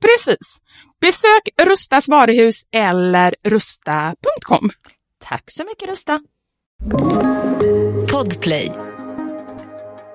[0.00, 0.60] Precis.
[1.00, 4.70] Besök Rustas varuhus eller rusta.com.
[5.24, 6.20] Tack så mycket Rusta.
[8.12, 8.72] Podplay.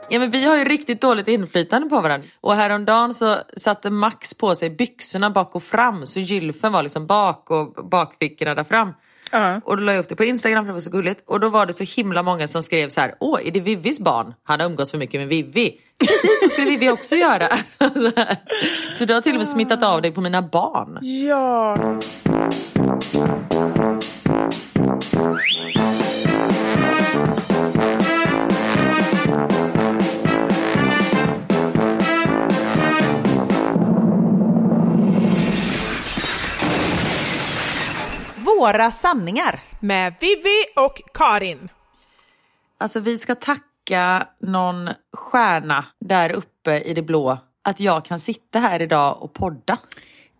[0.10, 2.28] Ja, men vi har ju riktigt dåligt inflytande på varandra.
[2.42, 7.08] Och häromdagen så satte Max på sig byxorna bak och fram så gylfen var liksom
[7.08, 8.94] bak och bakfickorna där fram.
[9.32, 9.62] Ja.
[9.66, 11.24] Och då la jag upp det på Instagram för det var så gulligt.
[11.28, 13.14] Och då var det så himla många som skrev så här.
[13.20, 14.34] Åh, är det Vivis barn?
[14.44, 15.78] Han har umgås för mycket med Vivi.
[16.00, 17.48] Precis, så skulle Vivi också göra.
[18.94, 21.00] så du har till och med smittat av dig på mina barn.
[21.28, 21.76] Ja.
[38.62, 39.60] Våra sanningar.
[39.80, 41.70] Med Vivi och Karin.
[42.78, 48.60] Alltså vi ska tacka någon stjärna där uppe i det blå att jag kan sitta
[48.60, 49.78] här idag och podda.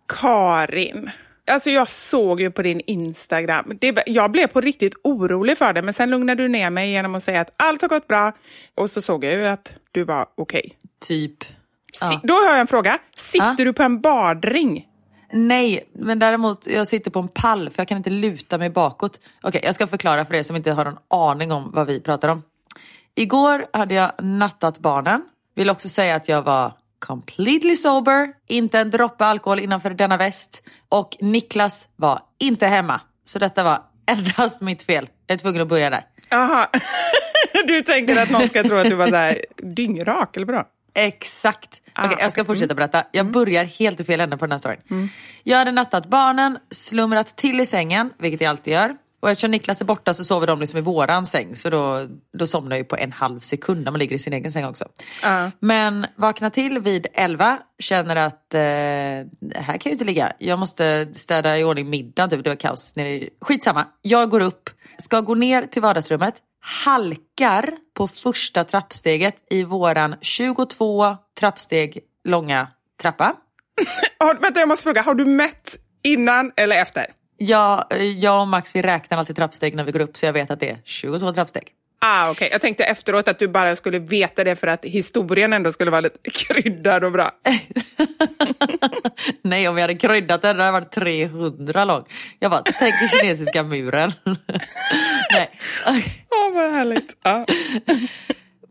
[0.08, 1.10] Karin.
[1.50, 3.72] Alltså jag såg ju på din Instagram.
[3.80, 7.14] Det, jag blev på riktigt orolig för det, men sen lugnade du ner mig genom
[7.14, 8.32] att säga att allt har gått bra.
[8.74, 10.76] Och så såg jag ju att du var okej.
[11.08, 11.44] Typ.
[11.92, 12.98] Si- Då har jag en fråga.
[13.16, 13.64] Sitter Ja.
[13.64, 14.86] du på en badring?
[15.32, 19.20] Nej, men däremot jag sitter på en pall för jag kan inte luta mig bakåt.
[19.42, 22.28] Okej, jag ska förklara för er som inte har någon aning om vad vi pratar
[22.28, 22.42] om.
[23.14, 25.22] Igår hade jag nattat barnen.
[25.54, 30.62] Vill också säga att jag var completely sober, inte en droppe alkohol innanför denna väst
[30.88, 33.00] och Niklas var inte hemma.
[33.24, 35.08] Så detta var endast mitt fel.
[35.26, 36.04] Jag är tvungen att börja där.
[36.30, 36.68] Jaha.
[37.66, 40.66] Du tänker att någon ska tro att du var så här dyngrak, eller bra?
[40.94, 41.80] Exakt.
[41.92, 42.46] Ah, Okej, jag ska okej.
[42.46, 43.04] fortsätta berätta.
[43.12, 45.08] Jag börjar helt i fel ände på den här storyn.
[45.42, 48.96] Jag hade nattat barnen, slumrat till i sängen, vilket jag alltid gör.
[49.20, 51.54] Och eftersom Niklas är borta så sover de liksom i våran säng.
[51.54, 52.06] Så då,
[52.38, 54.64] då somnar jag ju på en halv sekund när man ligger i sin egen säng
[54.64, 54.84] också.
[55.22, 55.50] Ja.
[55.60, 60.32] Men vaknar till vid 11, känner att eh, här kan jag ju inte ligga.
[60.38, 62.44] Jag måste städa i ordning middagen, typ.
[62.44, 62.96] det var kaos.
[62.96, 63.30] Nere i...
[63.40, 70.16] Skitsamma, jag går upp, ska gå ner till vardagsrummet, halkar på första trappsteget i våran
[70.20, 72.68] 22 trappsteg långa
[73.02, 73.34] trappa.
[74.18, 75.02] Har, vänta, jag måste fråga.
[75.02, 77.06] Har du mätt innan eller efter?
[77.36, 77.84] Jag,
[78.16, 80.60] jag och Max vi räknar alltid trappsteg när vi går upp så jag vet att
[80.60, 81.64] det är 22 trappsteg.
[82.04, 82.48] Ah, okej.
[82.52, 86.00] Jag tänkte efteråt att du bara skulle veta det för att historien ändå skulle vara
[86.00, 87.30] lite kryddad och bra.
[89.42, 92.04] Nej, om vi hade kryddat den hade det varit 300 lång.
[92.38, 94.12] Jag bara, tänk den kinesiska muren.
[95.32, 95.50] Nej.
[95.86, 96.26] okej.
[96.30, 97.16] Åh, vad härligt.
[97.22, 97.46] Ja.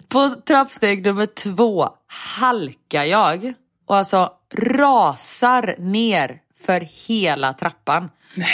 [0.09, 3.53] På trappsteg nummer två halkar jag
[3.88, 8.09] och alltså rasar ner för hela trappan.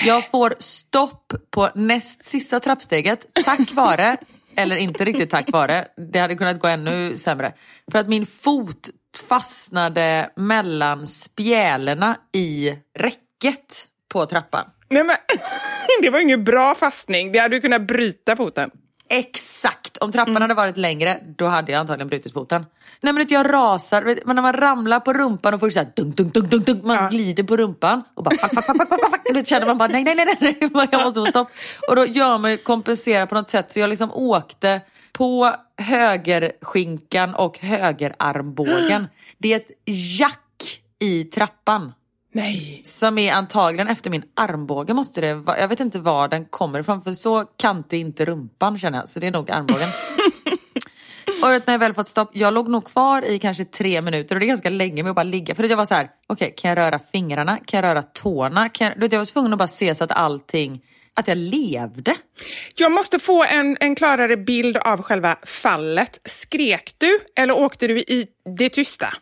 [0.06, 4.18] Jag får stopp på näst sista trappsteget tack vare,
[4.58, 7.54] eller inte riktigt tack vare, det hade kunnat gå ännu sämre.
[7.92, 8.90] För att min fot
[9.30, 14.66] fastnade mellan spjälerna i räcket på trappan.
[14.90, 15.16] Nej, men,
[16.02, 17.32] det var ingen bra fastning.
[17.32, 18.72] Det hade ju kunnat bryta foten.
[19.10, 19.98] Exakt!
[19.98, 22.66] Om trappan hade varit längre, då hade jag antagligen brutit foten.
[23.02, 25.92] Nej men jag rasar, vet, men när man ramlar på rumpan och får så här
[25.96, 27.08] dunk, dunk, dunk, dunk, dunk, man Ja.
[27.12, 29.36] glider på rumpan och bara fuck, fuck, fuck, fuck, fuck, fuck.
[29.36, 31.48] Då känner man bara nej, nej, nej, nej, nej, jag måste få stopp.
[31.90, 34.82] Och då gör man ju kompensera på något sätt så jag liksom åkte
[35.14, 39.08] på högerskinkan och högerarmbågen.
[39.38, 39.72] Det är ett
[40.20, 41.94] jack i trappan.
[42.38, 42.82] Nej.
[42.84, 45.60] Som är antagligen efter min armbåge måste det vara.
[45.60, 49.10] Jag vet inte var den kommer ifrån för så kantig inte rumpan känner jag.
[49.10, 49.90] Så det är nog armbågen.
[51.42, 54.40] och när jag väl fått stopp, jag låg nog kvar i kanske tre minuter och
[54.40, 55.56] det är ganska länge med att bara ligga.
[55.56, 57.58] För jag var så här, okej kan jag röra fingrarna?
[57.66, 58.70] Kan jag röra tårna?
[58.70, 59.14] Kan jag...
[59.14, 60.82] jag var tvungen att bara se så att allting,
[61.16, 62.16] att jag levde.
[62.76, 66.20] Jag måste få en, en klarare bild av själva fallet.
[66.26, 68.28] Skrek du eller åkte du i
[68.58, 69.14] det tysta?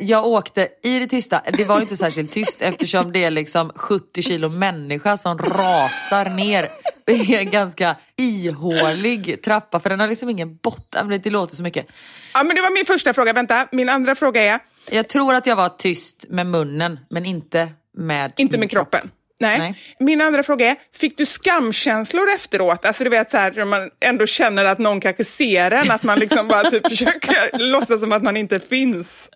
[0.00, 1.42] Jag åkte i det tysta.
[1.52, 6.68] Det var inte särskilt tyst eftersom det är liksom 70 kilo människa som rasar ner.
[7.06, 11.20] Är en ganska ihålig trappa för den har liksom ingen botten.
[11.22, 11.86] Det låter så mycket.
[12.34, 13.32] Ja, men det var min första fråga.
[13.32, 14.58] Vänta, min andra fråga är,
[14.90, 18.90] Jag tror att jag var tyst med munnen men inte med inte med kropp.
[18.90, 19.10] kroppen.
[19.40, 19.58] Nej.
[19.58, 19.78] Nej.
[19.98, 22.84] Min andra fråga är, fick du skamkänslor efteråt?
[22.84, 26.18] Alltså du vet så här, man ändå känner att någon kanske ser en, att man
[26.18, 29.30] liksom bara typ försöker låtsas som att man inte finns.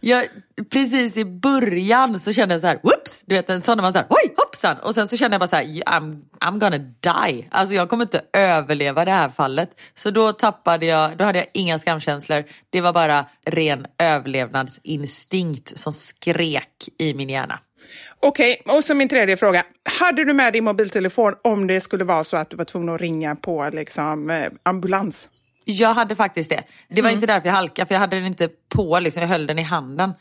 [0.00, 0.28] Jag,
[0.70, 3.24] precis i början så kände jag så här, whoops!
[3.26, 4.76] Du vet en sån när man så här, oj hoppsan!
[4.76, 7.48] Och sen så kände jag bara så här, I'm, I'm gonna die.
[7.50, 9.70] Alltså jag kommer inte överleva det här fallet.
[9.94, 12.44] Så då tappade jag, då hade jag inga skamkänslor.
[12.70, 17.58] Det var bara ren överlevnadsinstinkt som skrek i min hjärna.
[18.20, 19.64] Okej, och så min tredje fråga.
[20.00, 23.00] Hade du med din mobiltelefon om det skulle vara så att du var tvungen att
[23.00, 25.28] ringa på liksom, eh, ambulans?
[25.64, 26.62] Jag hade faktiskt det.
[26.88, 29.46] Det var inte därför jag halkade, för jag hade den inte på, liksom, jag höll
[29.46, 30.12] den i handen.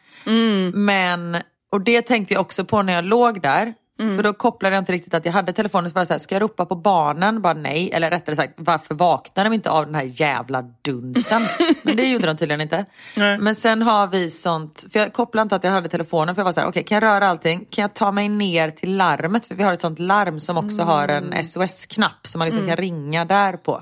[0.74, 1.38] Men,
[1.72, 3.74] och det tänkte jag också på när jag låg där.
[4.10, 5.90] För då kopplade jag inte riktigt att jag hade telefonen.
[5.90, 7.42] Så var jag så här, ska jag ropa på barnen?
[7.42, 7.92] Bara nej.
[7.94, 11.48] Eller rättare sagt, varför vaknade de inte av den här jävla dunsen?
[11.84, 12.86] Men det gjorde de tydligen inte.
[13.16, 16.36] Men sen har vi sånt, för jag kopplade inte att jag hade telefonen.
[16.36, 17.66] För jag var så här, okej kan jag röra allting?
[17.70, 19.46] Kan jag ta mig ner till larmet?
[19.46, 22.76] För vi har ett sånt larm som också har en SOS-knapp som man liksom kan
[22.78, 23.82] ringa där på.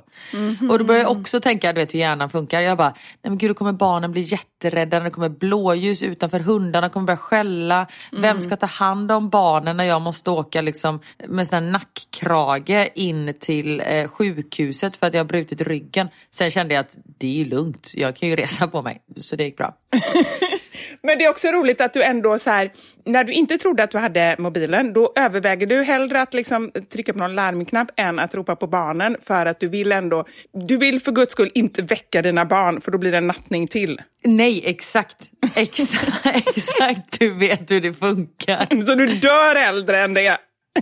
[0.69, 2.61] Och då började jag också tänka, du vet hur hjärnan funkar.
[2.61, 4.99] Jag bara, nej men gud då kommer barnen bli jätterädda.
[4.99, 7.87] Det kommer blåljus utanför, hundarna kommer börja skälla.
[8.11, 12.89] Vem ska ta hand om barnen när jag måste åka liksom med sån här nackkrage
[12.95, 16.09] in till eh, sjukhuset för att jag har brutit ryggen.
[16.31, 19.01] Sen kände jag att det är ju lugnt, jag kan ju resa på mig.
[19.17, 19.75] Så det gick bra.
[21.03, 22.71] Men det är också roligt att du ändå så här,
[23.05, 27.13] när du inte trodde att du hade mobilen, då överväger du hellre att liksom trycka
[27.13, 30.25] på någon larmknapp än att ropa på barnen för att du vill ändå,
[30.67, 33.67] du vill för guds skull inte väcka dina barn för då blir det en nattning
[33.67, 34.01] till.
[34.23, 35.17] Nej, exakt.
[35.55, 37.19] Exakt, exakt.
[37.19, 38.81] Du vet hur det funkar.
[38.81, 40.37] Så du dör äldre än det.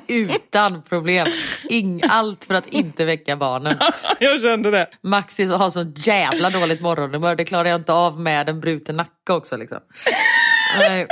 [0.08, 1.27] Utan problem.
[1.70, 3.77] Ing, allt för att inte väcka barnen.
[4.20, 4.89] Jag kände det.
[5.04, 7.36] Maxi har så jävla dåligt morgonhumör.
[7.36, 9.58] Det klarar jag inte av med en bruten nacke också.
[9.58, 9.77] Liksom.
[10.80, 11.08] Nej.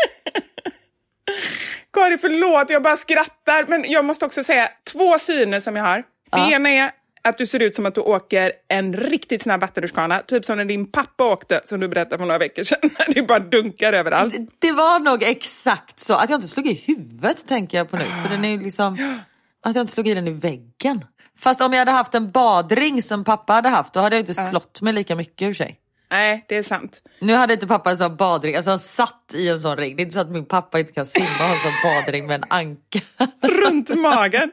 [1.93, 3.65] Kari, förlåt, jag bara skrattar.
[3.67, 5.97] Men jag måste också säga två syner som jag har.
[5.97, 6.51] Det Ja.
[6.51, 6.91] ena är
[7.25, 10.19] att du ser ut som att du åker en riktigt snabb vattenrutschkana.
[10.19, 12.89] Typ som när din pappa åkte, som du berättade för några veckor sedan.
[13.07, 14.35] Det bara dunkar överallt.
[14.59, 16.13] Det var nog exakt så.
[16.13, 18.05] Att jag inte slog i huvudet tänker jag på nu.
[18.23, 19.21] För den är liksom...
[19.63, 21.05] Att jag inte slog i den i väggen.
[21.37, 24.33] Fast om jag hade haft en badring som pappa hade haft då hade jag inte
[24.33, 25.79] slått mig lika mycket ur sig.
[26.11, 27.01] Nej, det är sant.
[27.19, 29.95] Nu hade inte pappa en sån badring, alltså han satt i en sån ring.
[29.95, 32.27] Det är inte så att min pappa inte kan simma och ha en sån badring
[32.27, 32.99] med en anka.
[33.41, 34.51] Runt magen.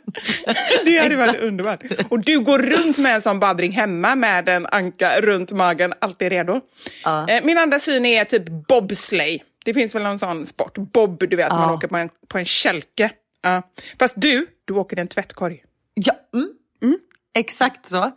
[0.84, 1.82] Det hade varit underbart.
[2.10, 6.28] Och du går runt med en sån badring hemma med en anka runt magen, alltid
[6.28, 6.60] redo.
[7.04, 7.28] Ja.
[7.28, 9.42] Eh, Min andra syn är typ bobsleigh.
[9.64, 10.78] Det finns väl någon sån sport?
[10.78, 11.74] Bob, du vet, man Ja.
[11.74, 13.10] åker på en, på en kälke.
[13.42, 13.62] Ja.
[13.98, 15.62] Fast du, du åker i en tvättkorg.
[15.94, 16.98] Ja, mm.
[17.34, 18.10] exakt så.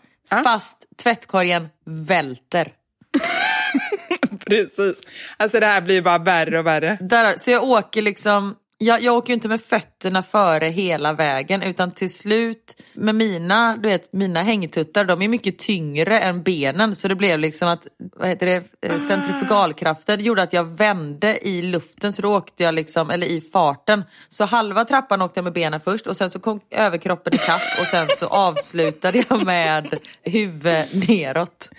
[0.44, 1.68] Fast tvättkorgen
[2.08, 2.72] välter.
[4.46, 5.02] Precis.
[5.38, 6.98] Alltså det här blir bara värre och värre.
[7.02, 11.62] Där, så jag åker liksom, jag, jag åker ju inte med fötterna före hela vägen
[11.62, 16.96] utan till slut med mina, du vet, mina hängtuttar, de är mycket tyngre än benen
[16.96, 17.88] så det blev liksom att,
[18.20, 22.76] vad heter det, eh, centrifugalkraften gjorde att jag vände i luften så då åkte jag
[22.76, 24.04] liksom, eller i farten.
[24.30, 27.62] Så halva trappan åkte jag med benen först och sen så kom överkroppen i kapp
[27.80, 31.70] och sen så avslutade jag med huvudet neråt.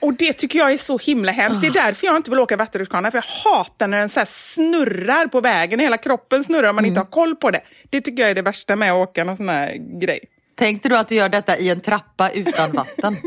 [0.00, 1.60] Och det tycker jag är så himla hemskt.
[1.60, 3.10] Det är därför jag inte vill åka vattenrutschkana.
[3.10, 5.80] För jag hatar när den så snurrar på vägen.
[5.80, 7.60] Hela kroppen snurrar om man inte har koll på det.
[7.90, 10.20] Det tycker jag är det värsta med att åka någon sån här grej.
[10.54, 13.16] Tänkte du att du gör detta i en trappa utan vatten?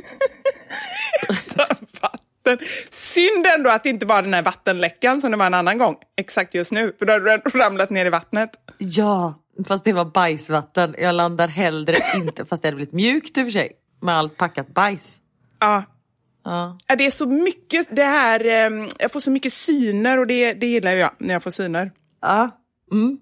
[2.01, 2.67] vatten.
[2.89, 5.95] Synd ändå att det inte var den här vattenläckan som det var en annan gång.
[6.17, 6.95] Exakt just nu.
[6.99, 8.49] För då hade den ramlat ner i vattnet.
[8.77, 9.33] Ja,
[9.67, 10.95] fast det var bajsvatten.
[10.99, 13.71] Jag landar hellre inte, fast det hade blivit mjukt i och för sig.
[14.01, 15.17] med allt packat bajs.
[15.59, 15.83] Ja.
[16.43, 16.77] Ja.
[16.87, 20.53] Ja, Det är så mycket, det här, eh, jag får så mycket syner och det,
[20.53, 21.91] det gillar jag när jag får syner.
[22.21, 22.49] Ja.
[22.91, 23.17] Mm.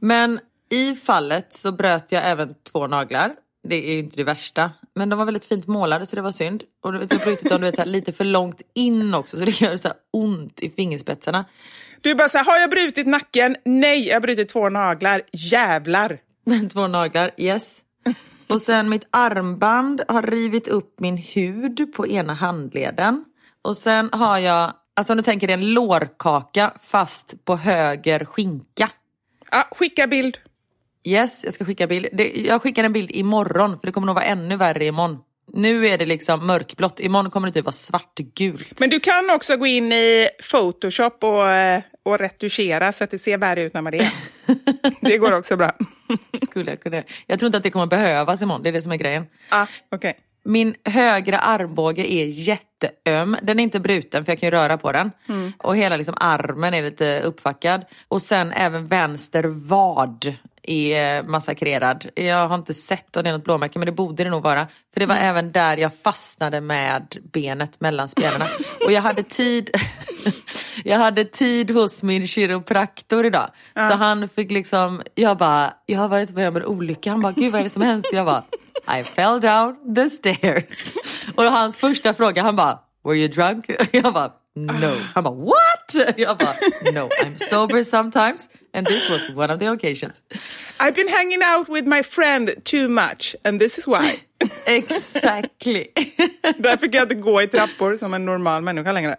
[0.00, 0.40] Men
[0.70, 3.34] i fallet så bröt jag även två naglar.
[3.68, 4.70] Det är ju inte det värsta.
[4.94, 6.62] Men de var väldigt fint målade så det var synd.
[6.82, 9.44] Och du vet, jag brutit dem du vet, här, lite för långt in också så
[9.44, 11.44] det gör så här ont i fingerspetsarna.
[12.00, 13.56] Du bara så här, har jag brutit nacken?
[13.64, 15.22] Nej, jag har brutit två naglar.
[15.32, 16.18] Jävlar!
[16.72, 17.80] Två naglar, yes.
[18.46, 23.24] Och sen mitt armband har rivit upp min hud på ena handleden.
[23.62, 28.90] Och sen har jag, alltså om du tänker dig en lårkaka fast på höger skinka.
[29.54, 30.38] Ja, skicka bild.
[31.04, 32.08] Yes, jag ska skicka bild.
[32.12, 35.18] Det, jag skickar en bild imorgon för det kommer nog vara ännu värre imorgon.
[35.52, 38.80] Nu är det liksom mörkblått, imorgon kommer det typ vara svartgult.
[38.80, 43.18] Men du kan också gå in i Photoshop och, eh, och retuschera så att det
[43.18, 44.08] ser värre ut när man är.
[45.00, 45.72] Det går också bra.
[46.42, 47.02] Skulle jag kunna.
[47.26, 49.26] Jag tror inte att det kommer behövas imorgon, det är det som är grejen.
[49.48, 50.18] Ah, okej.
[50.44, 53.36] Min högra armbåge är jätteöm.
[53.42, 55.10] Den är inte bruten för jag kan ju röra på den.
[55.58, 57.84] Och hela liksom armen är lite uppfackad.
[58.08, 62.06] Och sen även vänster vad är massakrerad.
[62.14, 64.66] Jag har inte sett om det är något blåmärke men det borde det nog vara.
[64.92, 68.48] För det var även där jag fastnade med benet mellan spelarna.
[68.84, 69.70] Och jag hade tid
[70.84, 73.50] Jag hade tid hos min kiropraktor idag.
[73.88, 77.10] Så han fick liksom, jag bara, jag har varit med om en olycka.
[77.10, 78.06] Han bara, gud vad är det som hänt?
[78.12, 78.44] Jag bara,
[78.86, 80.92] I fell down the stairs.
[81.34, 83.70] Och hans första fråga, han bara, were you drunk?
[83.92, 84.96] Jag bara, no.
[85.14, 86.14] Han bara, what?
[86.16, 86.54] Jag bara,
[86.92, 88.48] no, I'm sober sometimes.
[88.74, 90.22] And this was one of the occasions.
[90.80, 94.20] I've been hanging out with my friend too much and this is why.
[94.64, 95.86] Exactly.
[96.58, 99.16] Därför kan jag inte gå i trappor som en normal människa längre.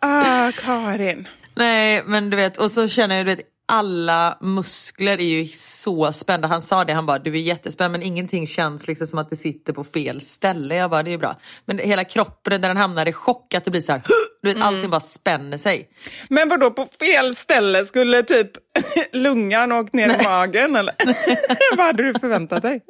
[0.00, 1.28] Ah, Karin.
[1.54, 6.12] Nej, men du vet, och så känner jag, du vet, alla muskler är ju så
[6.12, 6.48] spända.
[6.48, 9.36] Han sa det, han bara, du är jättespänd men ingenting känns liksom som att det
[9.36, 10.76] sitter på fel ställe.
[10.76, 11.36] Jag bara, det är bra.
[11.64, 14.02] Men hela kroppen, där den hamnar i chock, att det blir så här,
[14.42, 15.88] du vet, allting bara spänner sig.
[16.28, 17.86] Men vad då på fel ställe?
[17.86, 18.50] Skulle typ
[19.12, 20.94] lungan åkt ner i magen eller?
[21.76, 22.80] vad hade du förväntat dig?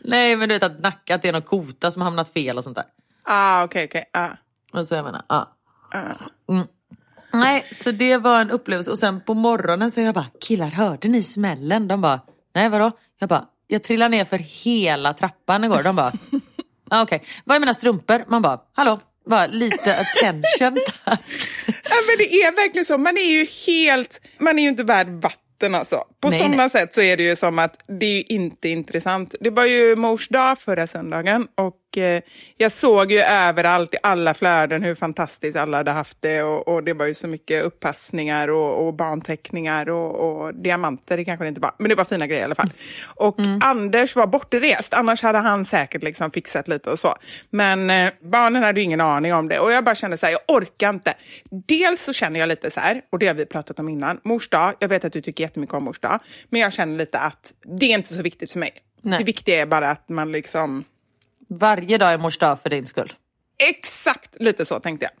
[0.00, 2.64] Nej, men du vet att nack, att det är någon kota som hamnat fel och
[2.64, 2.86] sånt där.
[3.24, 4.10] Ah, okej, okej.
[4.12, 4.30] Ah.
[4.72, 5.56] Och så jag menar, ja.
[6.48, 6.66] Mm.
[7.32, 8.90] Nej, så det var en upplevelse.
[8.90, 11.88] Och sen på morgonen så jag bara, killar hörde ni smällen?
[11.88, 12.20] De bara,
[12.54, 12.92] nej vadå?
[13.18, 15.82] Jag bara, jag trillade ner för hela trappan igår.
[15.82, 16.12] De bara,
[16.90, 17.24] ah, okej.
[17.44, 18.24] Vad är mina strumpor?
[18.28, 19.00] Man bara, hallå?
[19.30, 21.20] Bara lite attention tack.
[21.66, 22.98] Ja, men det är verkligen så.
[22.98, 24.20] Man är ju helt...
[24.38, 26.04] Man är ju inte värd vatten alltså.
[26.20, 26.70] På Nej, sådana nej.
[26.70, 29.34] sätt så är det ju som att det är inte intressant.
[29.40, 32.22] Det var ju mors dag förra söndagen och eh,
[32.56, 36.82] jag såg ju överallt i alla flöden hur fantastiskt alla hade haft det och, och
[36.84, 41.48] det var ju så mycket uppassningar och, och barnteckningar och, och diamanter, det kanske det
[41.48, 42.70] inte var, men det var fina grejer i alla fall.
[43.04, 47.14] Och Anders var bortrest, annars hade han säkert liksom fixat lite och så.
[47.50, 50.32] Men eh, barnen hade ju ingen aning om det och jag bara kände så här,
[50.32, 51.14] jag orkar inte.
[51.50, 54.48] Dels så känner jag lite så här, och det har vi pratat om innan, mors
[54.48, 57.52] dag, jag vet att du tycker jättemycket om mors dag, men jag känner lite att
[57.78, 58.70] det är inte så viktigt för mig.
[59.02, 59.18] Nej.
[59.18, 60.84] Det viktiga är bara att man liksom
[61.48, 63.12] Varje dag är mors dag för din skull.
[63.58, 65.12] Exakt lite så tänkte jag.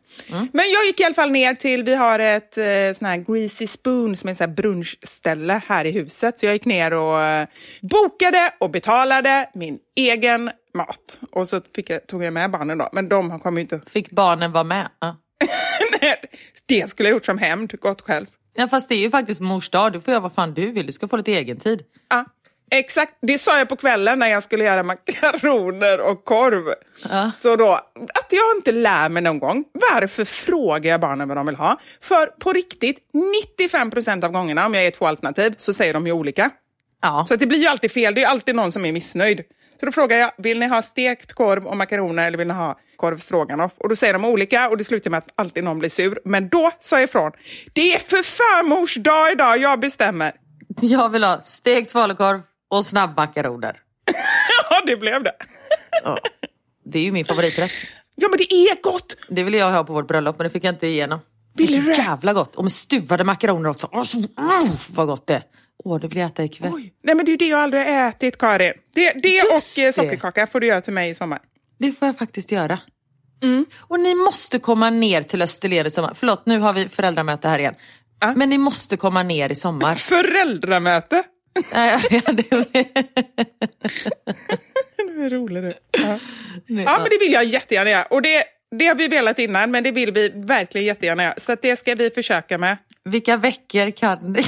[0.52, 2.64] Men jag gick i alla fall ner till, vi har ett eh,
[2.98, 6.38] sån här Greasy Spoon som är ett brunchställe här i huset.
[6.38, 7.48] Så jag gick ner och eh,
[7.82, 11.20] bokade och betalade min egen mat.
[11.32, 13.80] Och så jag, tog jag med barnen då, men de kommer ju inte...
[13.90, 14.88] Fick barnen vara med?
[15.00, 15.16] Ja.
[16.00, 16.22] Nej,
[16.66, 18.26] det skulle jag gjort som hämnd, gått själv.
[18.54, 19.92] Ja, fast det är ju faktiskt mors dag.
[19.92, 20.86] Du får göra vad fan du vill.
[20.86, 21.82] Du ska få lite egen tid.
[22.08, 22.24] Ja,
[22.70, 23.14] exakt.
[23.22, 26.74] Det sa jag på kvällen när jag skulle göra makaroner och korv.
[27.36, 29.64] Så då, att jag inte lär mig någon gång.
[29.72, 31.80] Varför frågar jag barnen vad de vill ha?
[32.00, 32.98] För på riktigt,
[33.58, 36.50] 95 procent av gångerna om jag ger två alternativ så säger de ju olika.
[37.02, 37.24] Ja.
[37.28, 38.14] Så det blir ju alltid fel.
[38.14, 39.42] Det är alltid någon som är missnöjd.
[39.80, 42.78] Så då frågar jag, vill ni ha stekt korv och makaroner eller vill ni ha
[42.96, 43.72] korv stroganoff?
[43.78, 46.18] Och då säger de olika och det slutar med att alltid någon blir sur.
[46.24, 47.32] Men då sa jag ifrån,
[47.72, 50.32] det är för farmors dag idag, jag bestämmer.
[50.80, 53.76] Jag vill ha stekt falukorv och snabbmakaroner.
[54.70, 55.32] Ja, det blev det.
[56.84, 57.70] Det är ju min favoriträtt.
[58.14, 59.16] Ja, men det är gott!
[59.28, 61.20] Det ville jag ha på vårt bröllop men det fick jag inte igenom.
[61.54, 62.56] Ville det är så jävla gott.
[62.56, 63.86] Och med stuvade makaroner också.
[63.86, 65.42] Oh, vad gott det är.
[65.84, 66.72] Åh, det vill jag äta ikväll.
[66.74, 66.92] Oj.
[67.04, 68.72] Nej, men det är ju det jag aldrig har ätit, Karin.
[68.94, 69.92] Det, det Just och eh, det.
[69.92, 71.38] sockerkaka får du göra till mig i sommar.
[71.78, 72.78] Det får jag faktiskt göra.
[73.78, 76.12] Och ni måste komma ner till Österlen i sommar.
[76.14, 77.74] Förlåt, nu har vi föräldramöte här igen.
[78.20, 78.32] Ja.
[78.36, 79.94] Men ni måste komma ner i sommar.
[79.94, 81.24] Föräldramöte!
[81.72, 82.50] Nej, ja, det-
[84.96, 85.72] Du är rolig du.
[85.92, 86.18] Ja.
[86.66, 88.04] ja, men det vill jag jättegärna göra.
[88.04, 88.44] Och det,
[88.78, 91.34] det har vi velat innan, men det vill vi verkligen jättegärna göra.
[91.36, 92.76] Så att det ska vi försöka med.
[93.04, 94.42] Vilka veckor kan ni?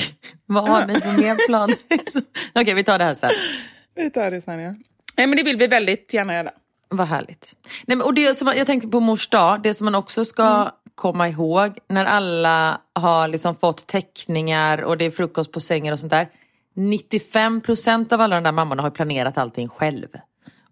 [0.47, 1.71] Vad har ni för mer plan?
[2.55, 3.31] Okej, vi tar det här sen.
[3.95, 4.75] Vi tar det sen, ja.
[5.17, 6.51] Nej men det vill vi väldigt gärna göra.
[6.89, 7.53] Vad härligt.
[7.87, 10.43] Nej, men, och det som, jag tänkte på mors dag, det som man också ska
[10.57, 10.69] Mm.
[10.95, 16.01] komma ihåg när alla har liksom fått teckningar och det är frukost på sängen och
[16.01, 16.27] sånt där.
[16.79, 20.09] 95% av alla de där mammorna har planerat allting själv.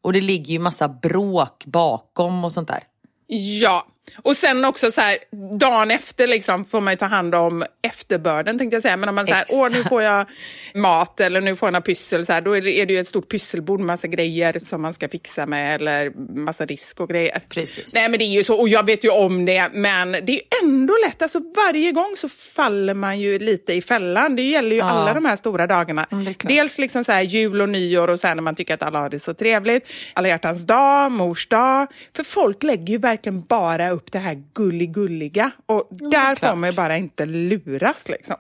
[0.03, 2.83] Och det ligger ju massa bråk bakom och sånt där.
[3.27, 3.87] Ja,
[4.23, 5.19] och sen också så här,
[5.59, 8.97] dagen efter liksom får man ju ta hand om efterbörden tänkte jag säga.
[8.97, 9.89] Men om man säger, åh nu Exakt.
[9.89, 10.27] får jag
[10.75, 13.01] mat eller nu får jag några pyssel, så här, då är det, är det ju
[13.01, 17.09] ett stort pysselbord med massa grejer som man ska fixa med eller massa disk och
[17.09, 17.41] grejer.
[17.49, 17.95] Precis.
[17.95, 20.31] Nej men det är ju så, och jag vet ju om det, men det är
[20.35, 24.37] ju ändå lätt, alltså varje gång så faller man ju lite i fällan.
[24.37, 24.85] Det gäller ju Ja.
[24.91, 26.07] alla de här stora dagarna.
[26.13, 26.35] Mm.
[26.39, 28.99] Dels liksom så här jul och nyår och så här när man tycker att alla
[28.99, 29.87] har det så trevligt.
[30.15, 31.87] Alla hjärtans dag, mors dag.
[32.17, 36.59] För folk lägger ju verkligen bara upp det här gulligulliga och där får klart.
[36.59, 38.37] man ju bara inte luras liksom.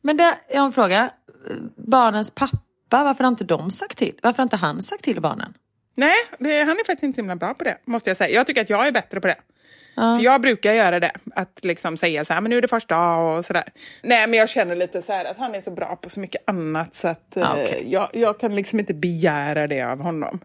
[0.00, 1.10] Men det, jag har en fråga.
[1.76, 2.58] Barnens pappa,
[3.04, 4.14] varför har inte de sagt till?
[4.22, 5.54] Varför har inte han sagt till barnen?
[5.94, 8.30] Nej, det, han är faktiskt inte så himla bra på det, måste jag säga.
[8.34, 9.36] Jag tycker att jag är bättre på det.
[9.94, 12.94] För jag brukar göra det, att liksom säga så här, men nu är det första
[12.94, 13.64] dag och sådär.
[14.02, 16.42] Nej, men jag känner lite så här att han är så bra på så mycket
[16.48, 17.84] annat så att Ah, eh, okej.
[17.88, 20.40] jag, jag kan liksom inte begära det av honom.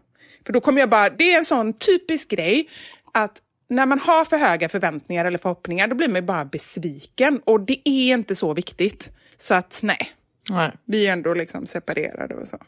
[0.46, 2.68] För då kommer jag bara, det är en sån typisk grej
[3.14, 7.40] att när man har för höga förväntningar eller förhoppningar, då blir man bara besviken.
[7.44, 9.10] Och det är inte så viktigt.
[9.36, 10.12] Så att nej,
[10.50, 10.72] Nej.
[10.84, 12.58] vi är ändå liksom separerade och så.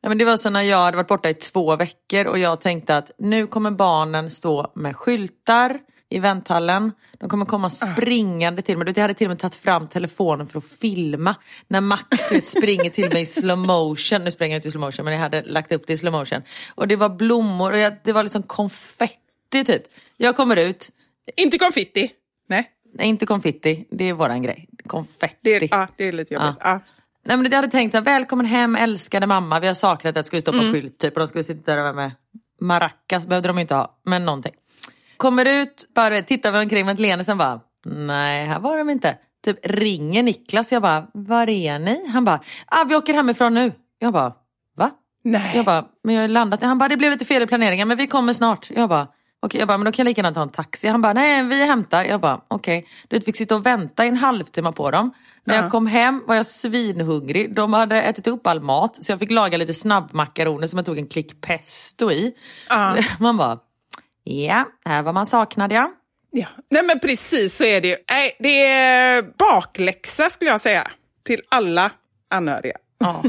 [0.00, 2.60] Ja, men det var så när jag hade varit borta i två veckor och jag
[2.60, 5.78] tänkte att nu kommer barnen stå med skyltar
[6.08, 6.92] i vänthallen.
[7.20, 8.92] De kommer komma springande till mig.
[8.96, 11.34] Jag hade till och med tagit fram telefonen för att filma.
[11.68, 14.24] När Max vet, springer till mig i slow motion.
[14.24, 16.12] Nu springer jag inte i slow motion men jag hade lagt upp det i slow
[16.12, 16.42] motion.
[16.74, 19.82] Och det var blommor och jag, det var liksom konfetti typ.
[20.16, 20.88] Jag kommer ut,
[21.36, 22.10] Inte konfitti.
[22.48, 24.68] Nej, nej inte konfetti, det är våran grej.
[24.86, 25.36] Konfetti.
[25.42, 26.56] det är, ja, det är lite jobbigt.
[26.60, 26.80] Ja.
[27.24, 29.60] Nej, men jag hade tänkt så här, välkommen hem älskade mamma.
[29.60, 30.66] Vi har saknat att det skulle stå Mm.
[30.66, 32.12] på skylt typ och de skulle sitta där med
[32.60, 33.26] maracas.
[33.26, 34.52] Behövde de inte ha, men någonting.
[35.16, 39.18] Kommer ut, bara tittar vi omkring med Lene sen bara, nej här var de inte.
[39.44, 42.08] Typ ringer Niklas, jag bara, var är ni?
[42.08, 43.72] Han bara, ah, vi åker hemifrån nu.
[43.98, 44.32] Jag bara,
[44.76, 44.90] va?
[45.24, 45.52] Nej.
[45.56, 46.62] Jag bara, men jag har landat.
[46.62, 48.70] Han bara, det blev lite fel i planeringen men vi kommer snart.
[48.70, 49.08] Jag bara,
[49.42, 50.88] okej, jag bara, men då kan jag lika gärna ta en taxi.
[50.88, 52.04] Han bara, nej vi hämtar.
[52.04, 52.86] Jag bara, okej.
[53.08, 55.14] Du vet, fick sitta och vänta i en halvtimme på dem.
[55.44, 57.54] När jag kom hem var jag svinhungrig.
[57.54, 60.98] De hade ätit upp all mat så jag fick laga lite snabbmakaroner som jag tog
[60.98, 62.32] en klick pesto i.
[62.68, 62.96] Ja.
[63.18, 63.58] Man bara,
[64.24, 65.92] ja, här var man saknad ja.
[66.30, 66.46] Ja.
[66.70, 67.96] Nej men precis så är det ju.
[68.10, 70.88] Nej, det är bakläxa skulle jag säga.
[71.24, 71.90] Till alla
[72.30, 72.76] anhöriga.
[72.98, 73.22] ja.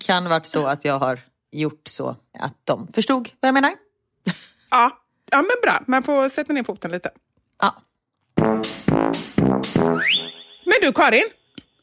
[0.00, 1.20] Kan varit så att jag har
[1.52, 3.74] gjort så att de förstod vad jag menar.
[4.70, 4.90] Ja.
[5.30, 5.82] Ja, men bra.
[5.86, 7.10] Man får sätta ner foten lite.
[7.60, 7.82] Ja.
[10.64, 11.24] Men du Karin,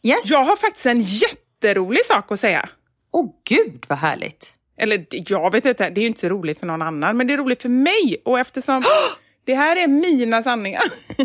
[0.04, 0.30] Yes.
[0.30, 2.70] jag har faktiskt en jätterolig sak att säga.
[3.12, 4.54] Åh gud vad härligt.
[4.78, 7.34] Eller jag vet inte, det är ju inte så roligt för någon annan, men det
[7.34, 8.22] är roligt för mig.
[8.26, 8.84] Och eftersom
[9.46, 10.84] det här är mina sanningar,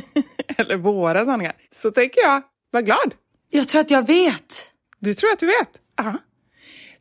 [0.56, 3.14] eller våra sanningar, så tänker jag vara glad.
[3.50, 4.70] Jag tror att jag vet.
[4.98, 5.68] Du tror att du vet?
[5.96, 6.18] Ja.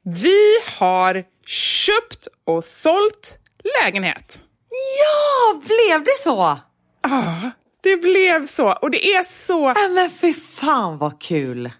[0.04, 0.44] Vi
[0.78, 3.38] har köpt och sålt
[3.82, 4.42] lägenhet.
[4.72, 6.60] Ja, blev det så?
[7.04, 7.52] Ja,
[7.84, 8.72] det blev så.
[8.72, 9.68] Och det är så...
[9.70, 11.72] Äh, men fy fan vad kul.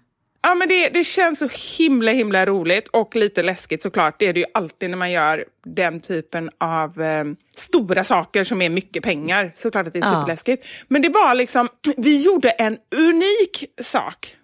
[0.42, 4.16] Ja, men det, det känns så himla, himla roligt och lite läskigt såklart.
[4.18, 7.24] Det är det ju alltid när man gör den typen av eh,
[7.56, 9.52] stora saker som är mycket pengar.
[9.56, 10.20] Såklart att det är Ja.
[10.20, 10.66] superläskigt.
[10.88, 14.36] Men det var liksom, vi gjorde en unik sak,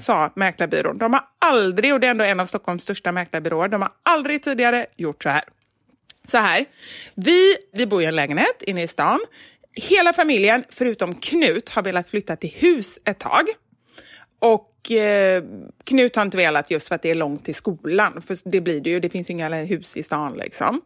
[0.00, 0.98] sa Mäklarbyrån.
[0.98, 4.42] De har aldrig, och det är ändå en av Stockholms största mäklarbyråer, de har aldrig
[4.42, 5.42] tidigare gjort så här.
[6.26, 6.64] Så här,
[7.14, 9.20] vi, vi bor i en lägenhet inne i stan.
[9.74, 13.44] Hela familjen, förutom Knut, har velat flytta till hus ett tag.
[14.38, 15.44] Och eh,
[15.84, 18.22] Knut har inte velat just för att det är långt till skolan.
[18.26, 20.80] För det blir det ju, det finns ju inga hus i stan liksom.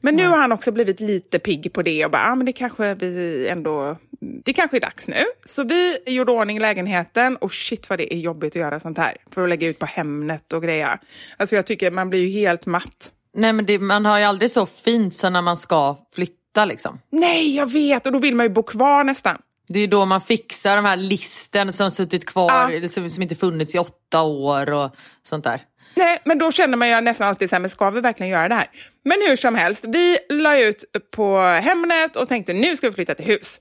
[0.00, 2.52] Men nu har han också blivit lite pigg på det och bara, ah, men det
[2.52, 5.24] kanske vi ändå, det kanske är dags nu.
[5.44, 9.16] Så vi gjorde ordning lägenheten och shit vad det är jobbigt att göra sånt här.
[9.30, 10.98] För att lägga ut på Hemnet och grejer.
[11.36, 13.12] Alltså jag tycker man blir ju helt matt.
[13.36, 17.00] Nej men det, man har ju aldrig så fint som när man ska flytta liksom.
[17.12, 19.38] Nej, jag vet och då vill man ju bo kvar nästan.
[19.68, 22.88] Det är då man fixar de här listen som suttit kvar, Ja.
[22.88, 24.90] som, som inte funnits i åtta år och
[25.22, 25.60] sånt där.
[25.94, 28.48] Nej, men då känner man ju nästan alltid så här, men ska vi verkligen göra
[28.48, 28.66] det här?
[29.04, 30.84] Men hur som helst, vi la ut
[31.16, 33.60] på Hemnet och tänkte nu ska vi flytta till hus.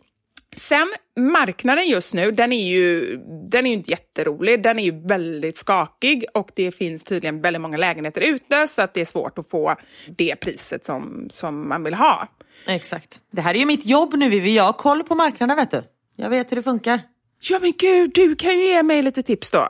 [0.58, 0.88] Sen,
[1.20, 3.18] marknaden just nu, den är ju,
[3.52, 4.64] den är ju inte jätterolig.
[4.64, 8.94] Den är ju väldigt skakig och det finns tydligen väldigt många lägenheter ute så att
[8.94, 9.76] det är svårt att få
[10.18, 12.28] det priset som, som man vill ha.
[12.68, 13.20] Exakt.
[13.32, 15.84] Det här är ju mitt jobb nu Vivi, jag har koll på marknaden vet du.
[16.16, 17.02] Jag vet hur det funkar.
[17.50, 19.68] Ja men gud, du kan ju ge mig lite tips då.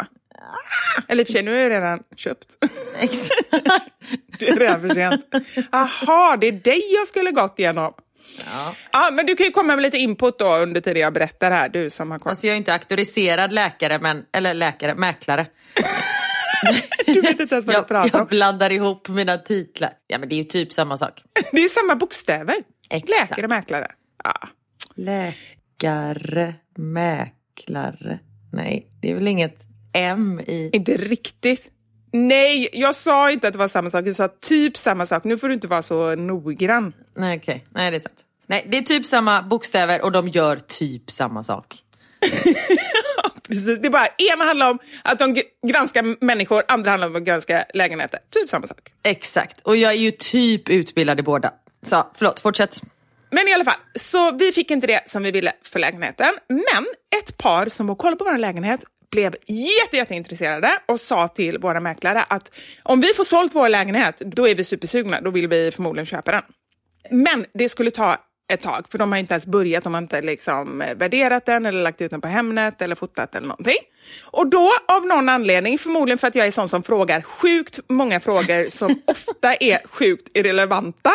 [1.08, 2.48] Eller i och för sig, nu är jag redan köpt.
[3.00, 3.50] Exakt.
[4.40, 5.26] Det är redan för sent.
[5.72, 7.94] Jaha, det är dig jag skulle gått igenom.
[8.46, 8.76] Ja.
[8.92, 11.70] Ja, men du kan ju komma med lite input då under tiden jag berättar här,
[11.70, 12.30] du som har koll.
[12.30, 15.46] Alltså jag är inte auktoriserad läkare, men, eller läkare, mäklare.
[17.06, 18.28] Du vet inte ens vad jag, Jag, pratar jag om.
[18.28, 19.90] blandar ihop mina titlar.
[20.08, 21.24] Ja men det är ju typ samma sak.
[21.52, 22.56] Det är samma bokstäver.
[22.90, 23.30] Exakt.
[23.30, 23.92] Läkare, mäklare.
[24.24, 24.50] Ja.
[24.96, 28.20] Läkare, mäklare.
[28.54, 29.58] Nej, det är väl inget
[29.94, 30.70] M i...
[30.74, 31.72] Inte riktigt.
[32.16, 34.08] Nej, jag sa inte att det var samma sak.
[34.08, 35.24] Jag sa typ samma sak.
[35.24, 36.94] Nu får du inte vara så noggrann.
[37.16, 38.24] Nej okej, nej det är sant.
[38.48, 41.76] Nej, det är typ samma bokstäver och de gör typ samma sak.
[43.48, 43.80] Precis.
[43.80, 47.66] Det är bara, ena handlar om att de granskar människor, andra handlar om att granska
[47.74, 48.20] lägenheter.
[48.30, 48.92] Typ samma sak.
[49.04, 51.54] Exakt, och jag är ju typ utbildad i båda.
[51.82, 52.82] Så förlåt, fortsätt.
[53.30, 56.34] Men i alla fall, så vi fick inte det som vi ville för lägenheten.
[56.50, 56.86] Men
[57.20, 58.82] ett par som var och kollade på vår lägenhet
[59.16, 62.52] blev jätte, jätteintresserade och sa till våra mäklare att
[62.84, 65.22] om vi får sålt vår lägenhet, då är vi supersugna.
[65.22, 66.42] Då vill vi förmodligen köpa den.
[67.12, 68.18] Men det skulle ta
[68.54, 69.84] ett tag, för de har inte ens börjat.
[69.84, 73.48] De har inte liksom värderat den eller lagt ut den på Hemnet eller fotat eller
[73.48, 73.82] någonting.
[74.24, 78.20] Och då av någon anledning, förmodligen för att jag är sån som frågar sjukt många
[78.20, 81.12] frågor som ofta är sjukt irrelevanta,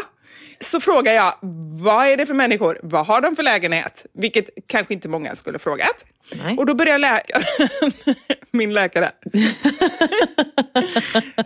[0.61, 1.35] så frågar jag,
[1.83, 2.81] vad är det för människor?
[2.83, 4.07] Vad har de för lägenhet?
[4.13, 6.07] Vilket kanske inte många skulle frågat.
[6.35, 6.57] Nej.
[6.57, 7.45] Och då börjar läkaren,
[8.51, 9.13] min läkare,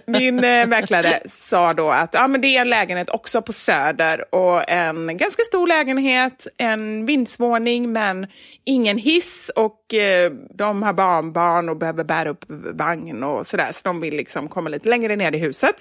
[0.06, 4.34] min eh, mäklare sa då att ja, men det är en lägenhet också på Söder
[4.34, 8.26] och en ganska stor lägenhet, en vindsvåning men
[8.64, 13.80] ingen hiss och eh, de har barnbarn och behöver bära upp vagn och sådär så
[13.84, 15.74] de vill liksom komma lite längre ner i huset.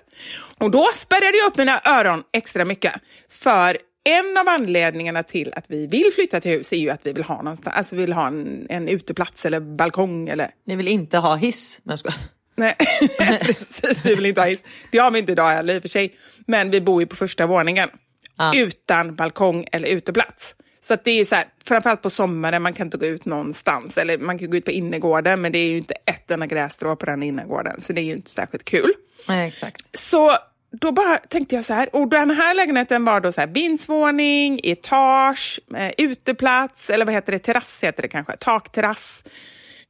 [0.57, 2.93] Och då spärrade jag upp mina öron extra mycket
[3.29, 7.13] för en av anledningarna till att vi vill flytta till hus är ju att vi
[7.13, 10.87] vill ha någonstans, alltså vi vill ha en, en uteplats eller balkong eller Ni vill
[10.87, 11.81] inte ha hiss?
[11.83, 12.15] Men skojar.
[12.55, 12.75] Nej,
[13.41, 14.05] precis.
[14.05, 14.63] Vi vill inte ha hiss.
[14.91, 16.15] Det har vi inte idag heller i och för sig.
[16.47, 17.89] Men vi bor ju på första våningen.
[18.37, 18.51] Ja.
[18.55, 20.55] Utan balkong eller uteplats.
[20.79, 23.25] Så att det är ju så här, framförallt på sommaren, man kan inte gå ut
[23.25, 23.97] någonstans.
[23.97, 26.95] Eller man kan gå ut på innergården, men det är ju inte ett enda grässtrå
[26.95, 27.81] på den innergården.
[27.81, 28.93] Så det är ju inte särskilt kul.
[29.27, 29.99] Nej, exakt.
[29.99, 30.31] Så
[30.81, 34.59] då bara tänkte jag så här, och den här lägenheten var då så här vindsvåning,
[34.63, 39.23] etage, eh, uteplats, eller vad heter det, terrass heter det kanske, takterrass.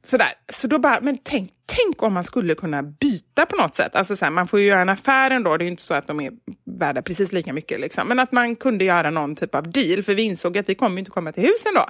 [0.04, 0.28] Sådär.
[0.52, 3.94] Så då bara, men tänk, tänk om man skulle kunna byta på något sätt.
[3.96, 5.94] Alltså så här, man får ju göra en affär ändå, det är ju inte så
[5.94, 6.32] att de är
[6.78, 7.80] värda precis lika mycket.
[7.80, 8.08] Liksom.
[8.08, 10.98] Men att man kunde göra någon typ av deal, för vi insåg att vi kommer
[10.98, 11.86] inte komma till husen då.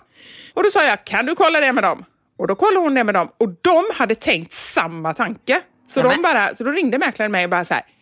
[0.54, 2.04] Och då sa jag, kan du kolla det med dem?
[2.38, 5.60] Och då kollade hon det med dem, och de hade tänkt samma tanke.
[5.88, 6.16] Så, Nämen.
[6.16, 7.93] de bara, så då ringde mäklaren mig och bara så här, "K- eh,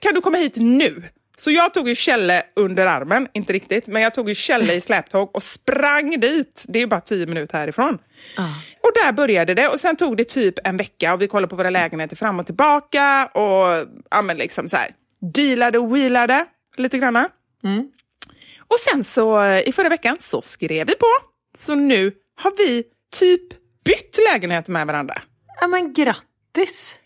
[0.00, 1.02] kan du komma hit nu?
[1.36, 4.80] Så jag tog ju Kjelle under armen, inte riktigt, men jag tog ju Kjelle i
[4.80, 6.64] släptåg och sprang dit.
[6.68, 7.98] Det är ju bara tio minuter härifrån.
[8.82, 11.56] Och där började det och sen tog det typ en vecka och vi kollade på
[11.56, 14.90] våra lägenheter fram och tillbaka och ja, men liksom så här,
[15.34, 17.28] dealade och wheelade lite granna.
[18.68, 21.06] Och sen så eh, i förra veckan så skrev vi på.
[21.56, 22.84] Så nu har vi
[23.18, 23.42] typ
[23.84, 25.22] bytt lägenhet med varandra.
[25.60, 26.98] Ja men grattis!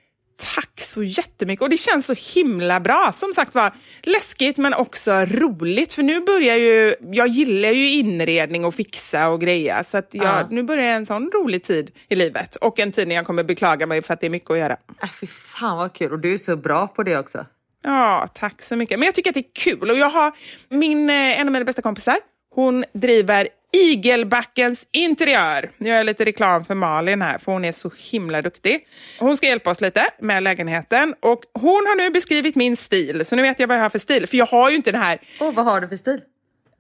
[0.54, 3.12] Tack så jättemycket och det känns så himla bra.
[3.16, 8.64] Som sagt var, läskigt men också roligt för nu börjar ju, jag gillar ju inredning
[8.64, 10.46] och fixa och greja så att jag, Ja.
[10.50, 13.86] nu börjar en sån rolig tid i livet och en tid när jag kommer beklaga
[13.86, 14.76] mig för att det är mycket att göra.
[15.02, 17.46] Äh, fy fan vad kul och du är så bra på det också.
[17.82, 18.98] Ja, tack så mycket.
[18.98, 20.32] Men jag tycker att det är kul och jag har
[20.68, 22.16] min, eh, en av mina bästa kompisar,
[22.54, 25.70] hon driver Igelbackens interiör.
[25.78, 28.86] Nu gör jag lite reklam för Malin här, för hon är så himla duktig.
[29.18, 33.36] Hon ska hjälpa oss lite med lägenheten och hon har nu beskrivit min stil, så
[33.36, 34.26] nu vet jag vad jag har för stil.
[34.26, 36.20] För jag har ju inte den här Åh, vad har du för stil?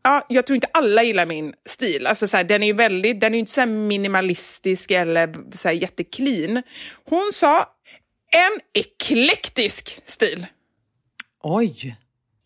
[0.02, 2.06] Ja, jag tror inte alla gillar min stil.
[2.06, 5.68] Alltså, så här, den är ju väldigt, den är inte så här minimalistisk eller så
[5.68, 6.62] här jätteclean.
[7.08, 7.58] Hon sa
[8.32, 10.46] en eklektisk stil.
[11.42, 11.96] Oj,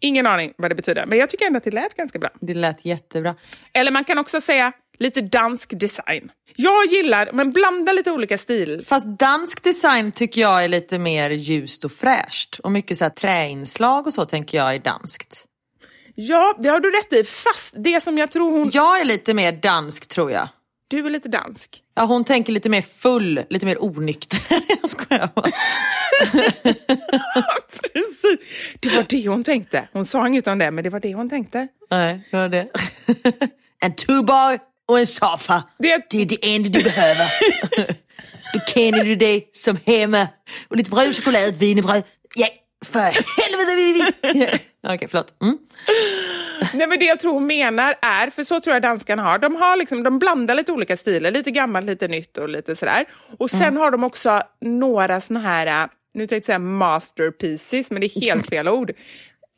[0.01, 2.31] Ingen aning vad det betyder, men jag tycker ändå att det lät ganska bra.
[2.41, 3.35] det lät jättebra.
[3.73, 6.31] Eller man kan också säga lite dansk design.
[6.57, 8.85] Jag gillar, men blanda lite olika stil.
[8.89, 12.59] Fast dansk design tycker jag är lite mer ljust och fräscht.
[12.59, 15.45] Och mycket så här träinslag och så tänker jag är danskt.
[16.15, 17.25] Ja, det har du rätt i.
[17.25, 18.71] Fast det som jag tror hon...
[18.73, 20.49] Jag är lite mer dansk tror jag.
[20.89, 21.83] Du är lite dansk.
[21.95, 24.41] Ja, hon tänker lite mer full, lite mer onykter.
[24.81, 25.51] jag skojar bara.
[27.93, 28.39] Precis.
[28.81, 29.89] Det var det hon tänkte.
[29.93, 31.69] Hon sa inget om det, men det var det hon tänkte.
[31.91, 32.69] Nej, det var det.
[33.85, 35.63] en tuborg och en soffa.
[35.79, 37.31] Det- det är det enda du behöver.
[38.53, 40.29] Då känner du dig som hemma.
[40.69, 42.03] Och lite bröd, choklad, wienerbröd.
[42.35, 42.49] Ja,
[42.85, 44.59] För helvete!
[44.89, 45.35] Okej, förlåt.
[45.43, 45.59] Mm.
[46.75, 49.57] Nej men det jag tror hon menar är, för så tror jag danskarna har, de,
[49.57, 53.05] har liksom, de blandar lite olika stilar, lite gammalt, lite nytt och lite sådär.
[53.39, 53.77] Och sen Mm.
[53.77, 58.47] har de också några såna här, nu tänkte jag säga masterpieces, men det är helt
[58.51, 58.93] fel ord.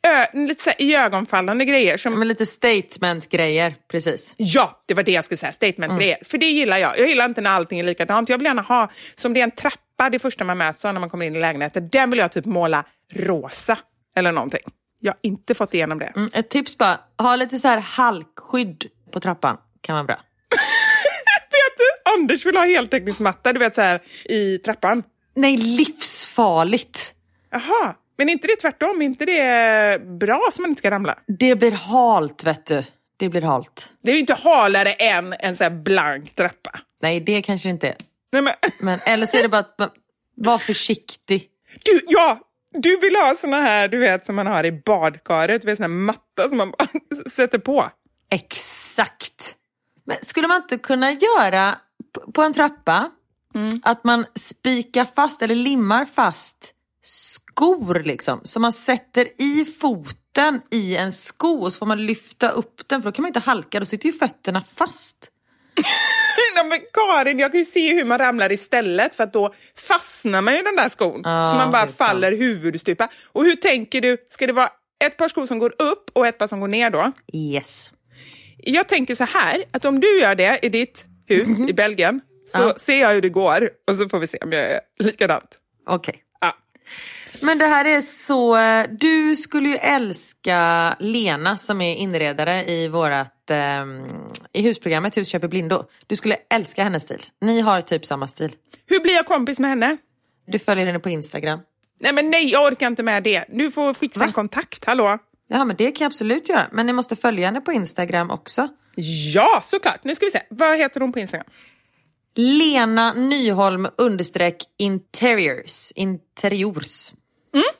[0.07, 4.33] Ö, lite så här iögonfallande grejer som Men lite statement-grejer, precis.
[4.37, 5.51] Ja, det var det jag skulle säga.
[5.51, 6.17] Statement-grejer.
[6.25, 6.99] För det gillar jag.
[6.99, 8.29] Jag gillar inte när allting är likadant.
[8.29, 10.99] Jag vill gärna ha, som det är en trappa det första man möts av när
[10.99, 11.89] man kommer in i lägenheten.
[11.91, 12.83] Den vill jag typ måla
[13.13, 13.77] rosa
[14.15, 14.61] eller någonting.
[14.99, 16.13] Jag har inte fått igenom det.
[16.15, 19.57] Mm, ett tips bara, ha lite så här halkskydd på trappan.
[19.81, 20.15] Kan vara bra.
[21.51, 25.03] Vet du, Anders vill ha heltäckningsmatta, du vet så här i trappan.
[25.35, 27.13] Nej, livsfarligt.
[27.51, 29.01] Jaha, men är inte det tvärtom?
[29.01, 31.17] Är inte det bra så man inte ska ramla?
[31.27, 32.83] Det blir halt, vet du.
[33.17, 33.89] Det blir halt.
[34.03, 36.79] Det är ju inte halare än en så här blank trappa.
[37.01, 37.95] Nej, det kanske det inte är.
[38.31, 39.93] Nej, men, Men, eller så är det bara att
[40.35, 41.47] var försiktig.
[41.83, 42.39] du, ja,
[42.77, 45.95] du vill ha såna här, du vet, som man har i badkaret, vet, såna här
[45.95, 46.73] matta som man
[47.31, 47.89] sätter på.
[48.31, 49.55] Exakt.
[50.05, 51.77] Men skulle man inte kunna göra
[52.33, 53.11] på en trappa
[53.83, 58.41] att man spikar fast eller limmar fast skor liksom.
[58.43, 63.01] Så man sätter i foten i en sko och så får man lyfta upp den
[63.01, 65.31] för då kan man inte halka, då sitter ju fötterna fast.
[66.55, 69.53] Nej, men Karin, jag kan ju se hur man ramlar istället för att då
[69.87, 71.21] fastnar man ju i den där skon.
[71.23, 71.97] Ja, så man bara är sant.
[71.97, 73.09] faller huvudstupa.
[73.31, 74.69] Och hur tänker du, ska det vara
[75.05, 77.11] ett par skor som går upp och ett par som går ner då?
[77.33, 77.93] Yes.
[78.57, 82.61] Jag tänker så här, att om du gör det i ditt hus i Belgien så
[82.61, 82.73] Ja.
[82.79, 85.49] ser jag hur det går och så får vi se om jag är likadant.
[85.87, 86.15] Okej.
[86.41, 86.55] Ja.
[87.41, 92.87] Men det här är så, eh, du skulle ju älska Lena som är inredare i
[92.87, 94.01] vårat, ehm,
[94.53, 95.83] i husprogrammet Husköp i blindo.
[96.07, 97.21] Du skulle älska hennes stil.
[97.41, 98.51] Ni har typ samma stil.
[98.85, 99.97] Hur blir jag kompis med henne?
[100.47, 101.59] Du följer henne på Instagram.
[101.99, 103.45] Nej men nej, jag orkar inte med det.
[103.49, 104.25] Du får fixa Va?
[104.25, 105.17] en kontakt, hallå?
[105.47, 106.65] Ja men det kan jag absolut göra.
[106.71, 108.67] Men ni måste följa henne på Instagram också.
[109.33, 110.03] Ja, såklart.
[110.03, 110.41] Nu ska vi se.
[110.49, 111.47] Vad heter hon på Instagram?
[112.35, 115.91] Lena Nyholm understreck interiors.
[115.95, 117.11] Interiors.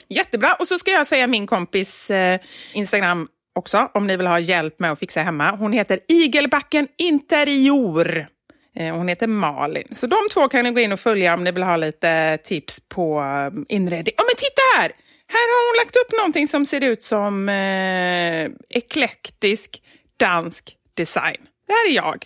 [0.10, 0.54] Jättebra.
[0.54, 2.40] Och så ska jag säga min kompis eh,
[2.74, 3.28] Instagram
[3.60, 5.52] också, om ni vill ha hjälp med att fixa hemma.
[5.52, 8.28] Hon heter Igelbacken Interior.
[8.76, 9.88] Eh, hon heter Malin.
[9.92, 12.80] Så de två kan ni gå in och följa om ni vill ha lite tips
[12.90, 14.14] på eh, inredning.
[14.18, 14.92] Ja, men titta här!
[15.32, 19.82] Här har hon lagt upp någonting som ser ut som eh, eklektisk
[20.18, 21.38] dansk design.
[21.68, 22.26] Det här är jag.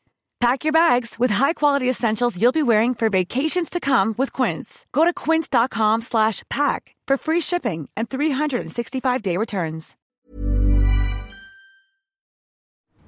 [0.41, 4.85] Pack your bags with high-quality essentials you'll be wearing for vacations to come with Quince.
[4.91, 9.95] Go to quince.com slash pack for free shipping and 365-day returns.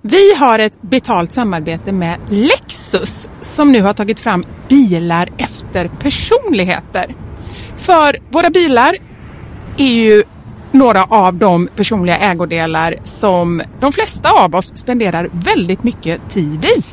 [0.02, 7.15] Vi har ett betalt samarbete med Lexus som nu har tagit fram bilar efter personligheter.
[7.78, 8.96] För våra bilar
[9.78, 10.24] är ju
[10.72, 16.93] några av de personliga ägodelar som de flesta av oss spenderar väldigt mycket tid i.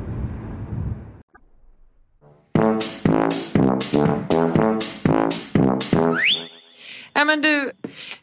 [7.13, 7.71] Ja men du,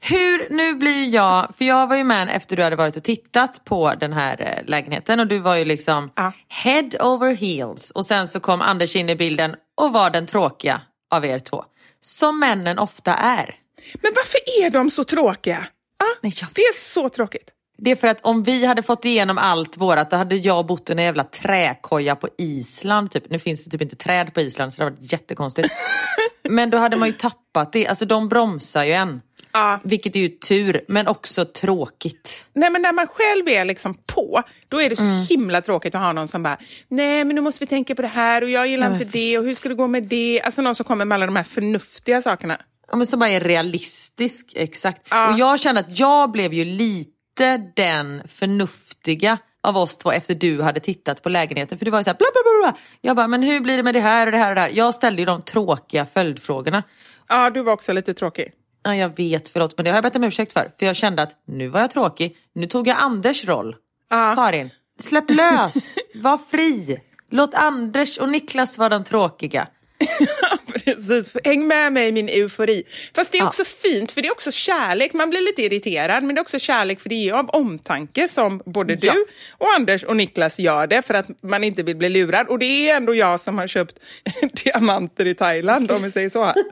[0.01, 3.65] hur, nu blir jag, för jag var ju med efter du hade varit och tittat
[3.65, 6.33] på den här eh, lägenheten och du var ju liksom Ja.
[6.49, 10.81] head over heels och sen så kom Anders in i bilden och var den tråkiga
[11.15, 11.65] av er två.
[12.01, 13.55] Som männen ofta är.
[14.03, 15.67] Men varför är de så tråkiga?
[16.05, 17.51] Ah, Nej, jag det är så tråkigt.
[17.79, 20.91] Det är för att om vi hade fått igenom allt vårat då hade jag bott
[20.91, 23.11] i en jävla träkoja på Island.
[23.11, 23.31] Typ.
[23.31, 25.69] Nu finns det typ inte träd på Island så det hade varit jättekonstigt.
[26.49, 27.87] Men då hade man ju tappat det.
[27.87, 29.21] Alltså de bromsar ju en.
[29.53, 29.81] Ja.
[29.85, 32.49] Vilket är ju tur men också tråkigt.
[32.53, 35.27] Nej men när man själv är liksom på, då är det så Mm.
[35.29, 36.59] himla tråkigt att ha någon som bara
[36.89, 39.39] Nej men nu måste vi tänka på det här och jag gillar Nej, inte det
[39.39, 40.41] och hur ska det gå med det?
[40.45, 42.61] Alltså någon som kommer med alla de här förnuftiga sakerna.
[42.91, 44.53] Ja, men som bara är realistisk.
[44.57, 45.03] Exakt.
[45.11, 45.33] Ja.
[45.33, 47.11] Och jag kände att jag blev ju lite
[47.41, 51.79] inte den förnuftiga av oss två efter du hade tittat på lägenheten.
[51.79, 52.81] För du var ju såhär bla bla bla.
[53.01, 54.71] Jag bara, men hur blir det med det här och det här och det här?
[54.73, 56.83] Jag ställde ju de tråkiga följdfrågorna.
[57.29, 58.53] Ja, du var också lite tråkig.
[58.83, 59.77] Ja, jag vet, förlåt.
[59.77, 60.71] Men det har jag bett om ursäkt för.
[60.79, 62.37] För jag kände att nu var jag tråkig.
[62.55, 63.77] Nu tog jag Anders roll.
[64.11, 64.35] Ja.
[64.35, 64.71] Karin,
[65.01, 65.99] släpp lös.
[66.15, 67.01] Var fri.
[67.31, 69.69] Låt Anders och Niklas vara de tråkiga.
[70.95, 72.83] Precis, häng med mig i min eufori.
[73.15, 73.49] Fast det är Ja.
[73.49, 75.13] också fint, för det är också kärlek.
[75.13, 78.63] Man blir lite irriterad, men det är också kärlek för det är av omtanke som
[78.67, 79.13] både Ja.
[79.13, 79.25] du
[79.59, 82.49] och Anders och Niklas gör det för att man inte vill bli lurad.
[82.49, 83.95] Och det är ändå jag som har köpt
[84.65, 86.53] diamanter i Thailand, om vi säger så.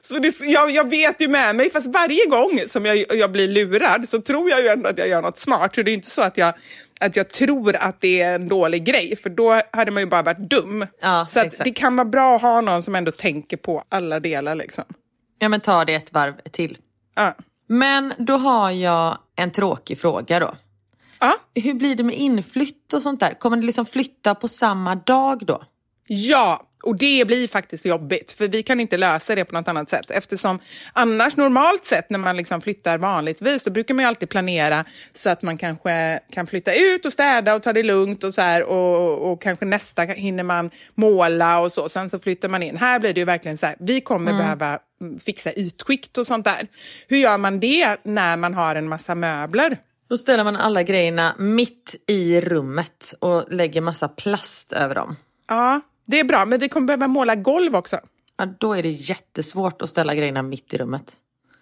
[0.00, 3.48] Så det, jag, jag vet ju med mig, fast varje gång som jag, jag blir
[3.48, 5.74] lurad så tror jag ju ändå att jag gör något smart.
[5.74, 6.54] Så det är inte så att jag,
[7.00, 10.22] att jag tror att det är en dålig grej, för då hade man ju bara
[10.22, 10.86] varit dum.
[11.02, 14.54] Ja, så det kan vara bra att ha någon som ändå tänker på alla delar.
[14.54, 14.84] Liksom.
[15.38, 16.78] Ja, men ta det ett varv till.
[17.14, 17.34] Ja.
[17.66, 20.56] Men då har jag en tråkig fråga då.
[21.20, 21.34] Ja.
[21.54, 23.34] Hur blir det med inflytt och sånt där?
[23.34, 25.62] Kommer ni liksom flytta på samma dag då?
[26.08, 29.90] ja, och det blir faktiskt jobbigt, för vi kan inte lösa det på något annat
[29.90, 30.10] sätt.
[30.10, 30.58] Eftersom
[30.92, 35.30] annars, normalt sett, när man liksom flyttar vanligtvis, då brukar man ju alltid planera så
[35.30, 38.62] att man kanske kan flytta ut och städa och ta det lugnt och så här,
[38.62, 42.76] och, och kanske nästa hinner man måla och så, sen så flyttar man in.
[42.76, 46.44] Här blir det ju verkligen så här, vi kommer behöva mm, fixa ytskikt och sånt
[46.44, 46.66] där.
[47.08, 49.78] Hur gör man det när man har en massa möbler?
[50.08, 55.16] Då ställer man alla grejerna mitt i rummet och lägger massa plast över dem.
[55.48, 57.98] Ja, det är bra, men vi kommer behöva måla golv också.
[58.36, 61.16] Ja, då är det jättesvårt att ställa grejerna mitt i rummet.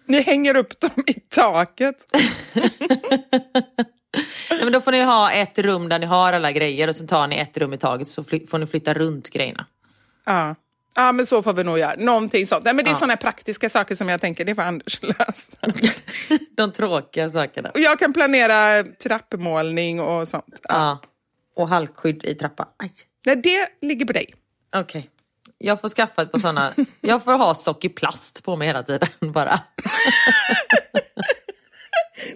[0.06, 2.06] Ni hänger upp dem i taket.
[4.50, 7.06] Nej, men då får ni ha ett rum där ni har alla grejer och sen
[7.06, 9.66] tar ni ett rum i taget så får ni flytta runt grejerna.
[10.26, 10.54] Ja.
[10.94, 11.94] ja, men så får vi nog göra.
[11.98, 12.64] Någonting sånt.
[12.64, 12.96] Nej, men det är Ja.
[12.98, 15.58] sådana praktiska saker som jag tänker, det får Anders lösa.
[16.56, 17.70] De tråkiga sakerna.
[17.70, 20.60] Och jag kan planera trappmålning och sånt.
[20.62, 20.74] Ja.
[20.74, 20.98] Ja.
[21.56, 22.68] Och halkskydd i trappa.
[22.78, 22.90] Aj.
[23.26, 24.34] Nej, det ligger på dig.
[24.76, 25.10] Okej.
[25.58, 26.74] Jag får skaffa ett par sådana.
[27.00, 29.60] Jag får ha sock i plast på mig hela tiden bara.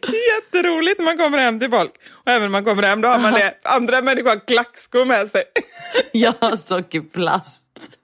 [0.01, 1.93] Det är jätteroligt när man kommer hem till folk.
[2.11, 3.55] Och även när man kommer hem, då har man det.
[3.63, 5.43] Andra människor har klackskor med sig.
[6.13, 7.99] Jag har sock i plast.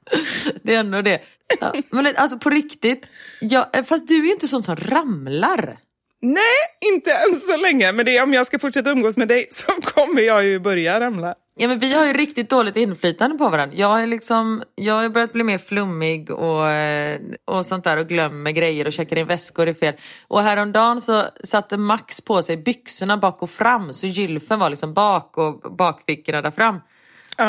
[0.62, 1.20] Det är ändå det.
[1.60, 3.06] Ja, men alltså på riktigt.
[3.40, 5.78] Jag, fast du är ju inte sån som ramlar.
[6.22, 7.92] Nej, inte än så länge.
[7.92, 11.00] Men det är, om jag ska fortsätta umgås med dig så kommer jag ju börja
[11.00, 11.34] ramla.
[11.58, 13.76] Ja, men vi har ju riktigt dåligt inflytande på varandra.
[13.76, 18.08] Jag har, liksom, jag har börjat bli mer flummig och, eh, och sånt där och
[18.08, 19.94] glömmer grejer och checkar in väskor i fel.
[20.28, 24.94] Och häromdagen så satte Max på sig byxorna bak och fram så gylfen var liksom
[24.94, 26.80] bak och bakfickorna där fram.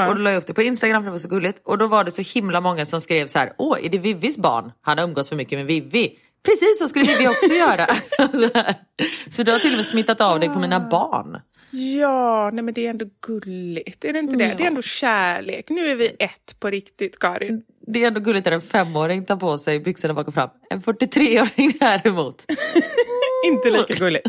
[0.10, 1.62] Och då la jag upp det på Instagram för det var så gulligt.
[1.64, 4.38] Och då var det så himla många som skrev så här, åh är det Vivis
[4.38, 4.72] barn?
[4.82, 6.20] Han har umgås för mycket med Vivi.
[6.46, 7.86] Precis så skulle Vivi också göra.
[9.30, 11.38] så du har till och med smittat av dig på mina barn.
[11.78, 14.06] Ja, nej men det är ändå gulligt.
[14.06, 14.56] Är det inte det?
[14.58, 15.70] Det är ändå kärlek.
[15.70, 17.64] Nu är vi ett på riktigt, Karin.
[17.88, 20.50] Det är ändå gulligt när en femåring tar på sig byxorna bak och fram.
[20.70, 22.46] En 43-åring däremot.
[23.46, 24.28] Inte lika gulligt.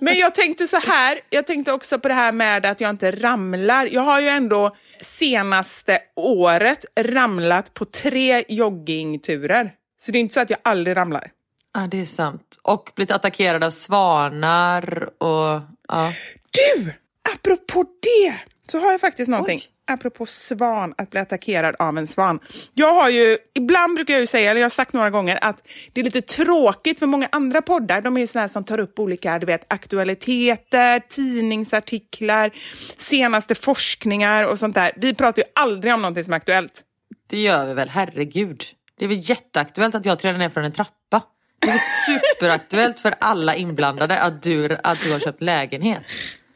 [0.00, 3.10] Men jag tänkte så här, jag tänkte också på det här med att jag inte
[3.10, 3.86] ramlar.
[3.86, 9.72] Jag har ju ändå senaste året ramlat på tre joggingturer.
[10.00, 11.30] Så det är inte så att jag aldrig ramlar.
[11.74, 12.58] Ja, det är sant.
[12.62, 15.60] Och blivit attackerad av svanar och...
[15.88, 16.12] Ja.
[16.56, 16.92] Du!
[17.34, 18.34] Apropå det
[18.70, 19.58] så har jag faktiskt någonting.
[19.58, 19.70] Oj.
[19.88, 22.40] Apropå svan, att bli attackerad av en svan.
[22.74, 25.62] Jag har ju, ibland brukar jag ju säga, eller jag har sagt några gånger, att
[25.92, 28.00] det är lite tråkigt för många andra poddar.
[28.00, 32.50] De är ju såna här som tar upp olika du vet, aktualiteter, tidningsartiklar,
[32.96, 34.92] senaste forskningar och sånt där.
[34.96, 36.82] Vi pratar ju aldrig om någonting som är aktuellt.
[37.30, 38.64] Det gör vi väl, herregud.
[38.98, 41.22] Det är väl jätteaktuellt att jag trillade ner från en trappa.
[41.58, 46.02] Det är superaktuellt för alla inblandade att du, att du har köpt lägenhet.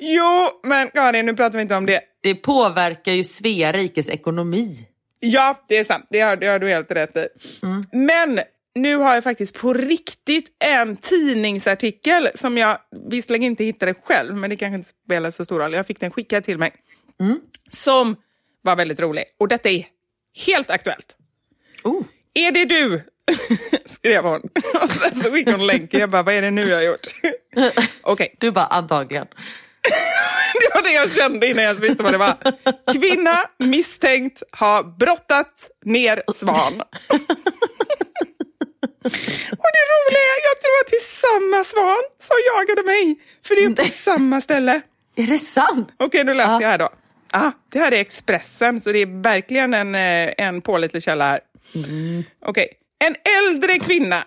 [0.00, 2.00] Jo, men Karin, nu pratar vi inte om det.
[2.22, 4.86] Det påverkar ju Svea rikes ekonomi.
[5.20, 6.06] Ja, det är sant.
[6.10, 7.28] Det har, det har du helt rätt i.
[7.92, 8.40] Men
[8.74, 12.78] nu har jag faktiskt på riktigt en tidningsartikel som jag
[13.10, 15.72] visserligen inte hittade själv, men det kanske inte spelar så stor roll.
[15.72, 16.72] Jag fick den skickad till mig.
[17.70, 18.16] Som
[18.62, 19.24] var väldigt rolig.
[19.38, 19.86] Och detta är
[20.46, 21.16] helt aktuellt.
[21.84, 22.04] Oh.
[22.34, 23.02] Är det du?
[23.86, 24.40] skrev hon.
[24.82, 26.00] Och sen så skickade hon länken.
[26.00, 27.06] Jag bara, vad är det nu jag har gjort?
[28.02, 29.26] Okej, Du bara antagligen.
[30.60, 32.34] det var det jag kände innan jag visste vad det var.
[32.92, 36.82] Kvinna misstänkt ha brottat ner svan.
[39.60, 43.18] Och det roliga är, jag tror att det är samma svan som jagade mig.
[43.46, 44.80] För det är på samma ställe.
[45.16, 45.88] Är det sant?
[45.96, 46.60] Okej, nu läser Ja.
[46.62, 46.88] jag här då.
[47.32, 51.40] Ah, det här är Expressen, så det är verkligen en, eh, en pålitlig källa här.
[52.46, 52.68] Okej.
[53.04, 53.16] En
[53.48, 54.24] äldre kvinna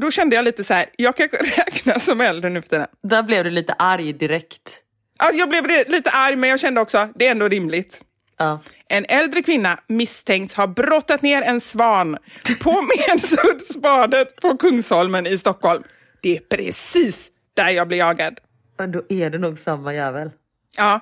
[0.00, 2.86] då kände jag lite så här, jag kanske räknas som äldre nu för tiden.
[3.02, 4.80] Där blev du lite arg direkt.
[5.24, 8.00] Ja, jag blev lite arg, men jag kände också, det är ändå rimligt.
[8.38, 8.60] Ja.
[8.88, 12.18] En äldre kvinna misstänks ha brottat ner en svan
[12.62, 15.82] på Medsuddsbadet på Kungsholmen i Stockholm.
[16.22, 18.38] Det är precis där jag blir jagad.
[18.78, 20.30] Men då är det nog samma jävel.
[20.76, 21.00] Ja.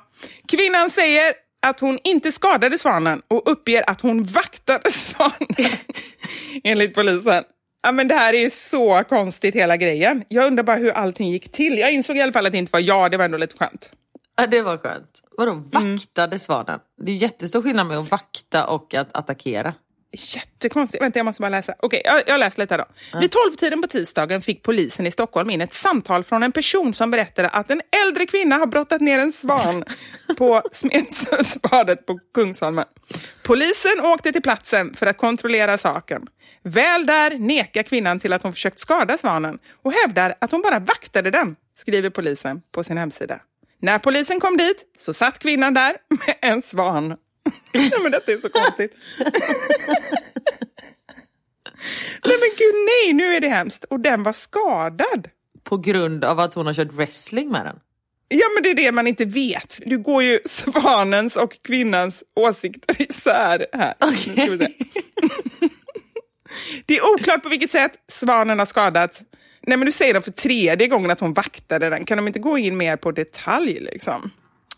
[0.48, 5.56] Kvinnan säger att hon inte skadade svanen och uppger att hon vaktade svanen,
[6.64, 7.44] enligt polisen.
[7.82, 10.24] Ja, men det här är så konstigt hela grejen.
[10.28, 11.78] Jag undrar bara hur allting gick till.
[11.78, 13.90] Jag insåg i alla fall att det inte var jag, det var ändå lite skönt.
[14.36, 15.20] Ja, det var skönt.
[15.38, 16.80] Vadå vaktade svanen?
[17.04, 19.74] Det är jättestor skillnad med att vakta och att attackera.
[20.12, 21.02] Jättekonstigt.
[21.02, 21.74] Vänta, jag måste bara läsa.
[21.78, 22.84] Okej, jag, jag läser lite då.
[23.12, 23.18] Ja.
[23.20, 27.10] Vid tolvtiden på tisdagen fick polisen i Stockholm in ett samtal från en person som
[27.10, 29.84] berättade att en äldre kvinna har brottat ner en svan
[30.38, 32.84] på Smedsuddsbadet på Kungsholmen.
[33.42, 36.26] Polisen åkte till platsen för att kontrollera saken.
[36.64, 40.78] Väl där nekar kvinnan till att hon försökt skada svanen och hävdar att hon bara
[40.78, 43.40] vaktade den, skriver polisen på sin hemsida.
[43.82, 47.08] När polisen kom dit så satt kvinnan där med en svan.
[47.72, 48.92] Nej, men detta är så konstigt.
[52.24, 53.84] nej men gud nej, nu är det hemskt.
[53.84, 55.28] Och den var skadad.
[55.64, 57.80] På grund av att hon har kört wrestling med den?
[58.28, 59.80] Ja, men det är det man inte vet.
[59.86, 63.94] Du går ju svanens och kvinnans åsikter isär här.
[64.00, 64.58] Okay.
[66.86, 69.22] det är oklart på vilket sätt svanen har skadats.
[69.66, 72.04] Nej, men du säger de för tredje gången att hon vaktade den.
[72.04, 74.30] Kan de inte gå in mer på detalj liksom?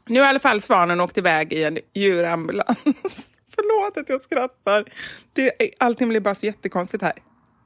[0.07, 2.77] Nu har i alla fall svanen åkt iväg i en djurambulans.
[3.55, 4.85] Förlåt att jag skrattar.
[5.33, 7.13] Det, allting blir bara så jättekonstigt här.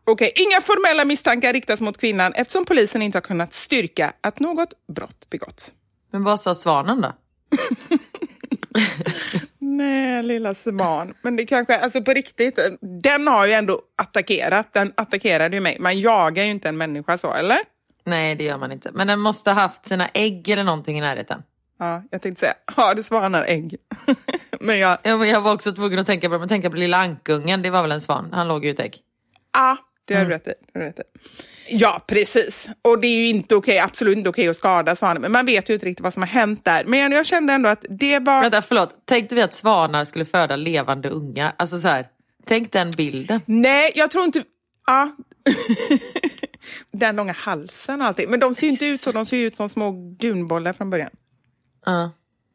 [0.04, 4.72] Okej, inga formella misstankar riktas mot kvinnan eftersom polisen inte har kunnat styrka att något
[4.86, 5.74] brott begåtts.
[6.10, 7.12] Men vad sa svanen då?
[9.78, 11.14] Nej, lilla svan.
[11.22, 12.58] Men det kanske, alltså på riktigt,
[13.02, 14.72] den har ju ändå attackerat.
[14.72, 15.76] Den attackerade ju mig.
[15.80, 17.58] Man jagar ju inte en människa så, eller?
[18.04, 18.90] Nej, det gör man inte.
[18.92, 21.42] Men den måste ha haft sina ägg eller någonting i närheten.
[21.78, 23.76] Ja, jag tänkte säga, har det svanar ägg?
[24.60, 24.98] men jag...
[25.02, 27.70] Ja, men jag var också tvungen att tänka på, men tänka på lilla ankungen, det
[27.70, 28.30] var väl en svan?
[28.32, 28.96] Han låg ju i ett ägg.
[29.52, 29.76] Ja,
[30.08, 30.40] det har du mm.
[30.74, 31.02] rätt i.
[31.70, 32.68] Ja, precis.
[32.82, 35.70] Och det är ju inte okej, absolut inte okej att skada svanen, men man vet
[35.70, 36.84] ju inte riktigt vad som har hänt där.
[36.84, 38.42] Men jag kände ändå att det var...
[38.42, 39.06] Vänta, förlåt.
[39.06, 41.52] Tänkte vi att svanar skulle föda levande ungar?
[41.56, 42.06] Alltså så här,
[42.44, 43.40] tänk den bilden.
[43.46, 44.42] Nej, jag tror inte...
[44.86, 45.16] Ja.
[46.92, 48.30] den långa halsen och allting.
[48.30, 51.10] Men de ser ju inte ut så, de ser ut som små dunbollar från början.
[51.88, 52.08] Uh.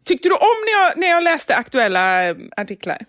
[0.06, 3.06] Tyckte du om när jag, när jag läste aktuella eh, artiklar?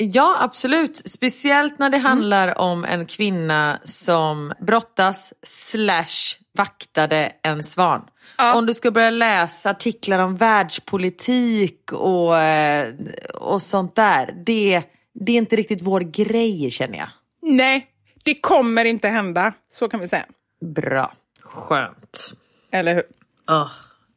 [0.00, 0.96] Ja, absolut.
[0.96, 2.06] Speciellt när det mm.
[2.06, 8.02] handlar om en kvinna som brottas slash vaktade en svan.
[8.38, 8.54] Ja.
[8.54, 12.94] Om du ska börja läsa artiklar om världspolitik och, eh,
[13.34, 14.82] och sånt där, det,
[15.14, 17.08] det är inte riktigt vår grej känner jag.
[17.42, 17.86] Nej,
[18.24, 19.52] det kommer inte hända.
[19.72, 20.26] Så kan vi säga.
[20.74, 21.12] Bra.
[21.42, 22.34] Skönt.
[22.70, 23.04] Eller hur?
[23.46, 23.70] Oh,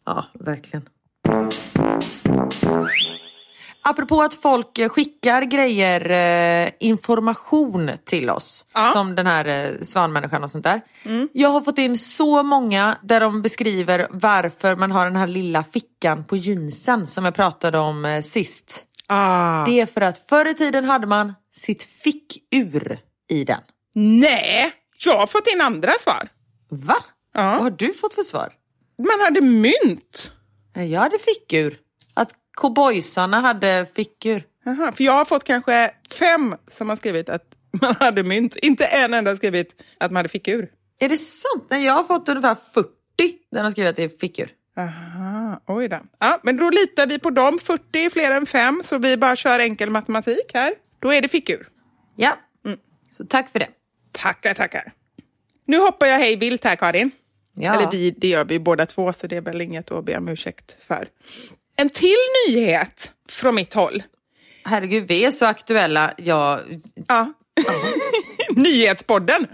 [0.05, 0.89] ja, verkligen.
[3.83, 6.09] Apropå att folk skickar grejer,
[6.65, 8.91] eh, information till oss, ja.
[8.93, 10.81] som den här eh, svanmänniskan och sånt där.
[11.03, 11.29] Mm.
[11.33, 15.63] Jag har fått in så många där de beskriver varför man har den här lilla
[15.63, 18.83] fickan på jeansen som jag pratade om eh, sist.
[19.07, 19.65] Ah.
[19.65, 23.61] Det är för att förr i tiden hade man sitt fickur i den.
[23.95, 24.71] Nej,
[25.05, 26.29] jag har fått in andra svar.
[26.69, 26.95] Va?
[27.33, 27.51] Ja.
[27.51, 28.53] Vad har du fått för svar?
[28.97, 30.31] Man hade mynt.
[30.73, 31.77] Jag hade fickur
[32.61, 34.43] cowboysarna hade fickor.
[34.65, 37.45] Aha, för jag har fått kanske fem som har skrivit att
[37.81, 38.55] man hade mynt.
[38.55, 40.69] Inte en enda har skrivit att man hade fickur.
[40.99, 41.67] Är det sant?
[41.69, 42.89] Nej, jag har fått ungefär 40
[43.51, 44.49] där har skrivit att det är fickor.
[44.77, 45.99] Aha, oj då.
[46.19, 47.59] Ja, men då litar vi på dem.
[47.63, 50.73] 40 är fler än fem, så vi bara kör enkel matematik här.
[50.99, 51.67] Då är det fickur.
[52.15, 52.33] Ja,
[52.65, 52.79] mm.
[53.09, 53.67] så tack för det.
[54.11, 54.93] Tackar, tackar.
[55.65, 57.11] Nu hoppar jag hej vilt här, Karin.
[57.53, 57.75] Ja.
[57.75, 60.27] Eller vi, det gör vi båda två, så det är väl inget att be om
[60.27, 61.07] ursäkt för.
[61.75, 62.15] En till
[62.47, 64.03] nyhet från mitt håll.
[64.63, 66.13] Herregud, vi är så aktuella.
[66.17, 66.59] Jag...
[67.07, 67.33] Ja.
[68.55, 69.47] Nyhetspodden.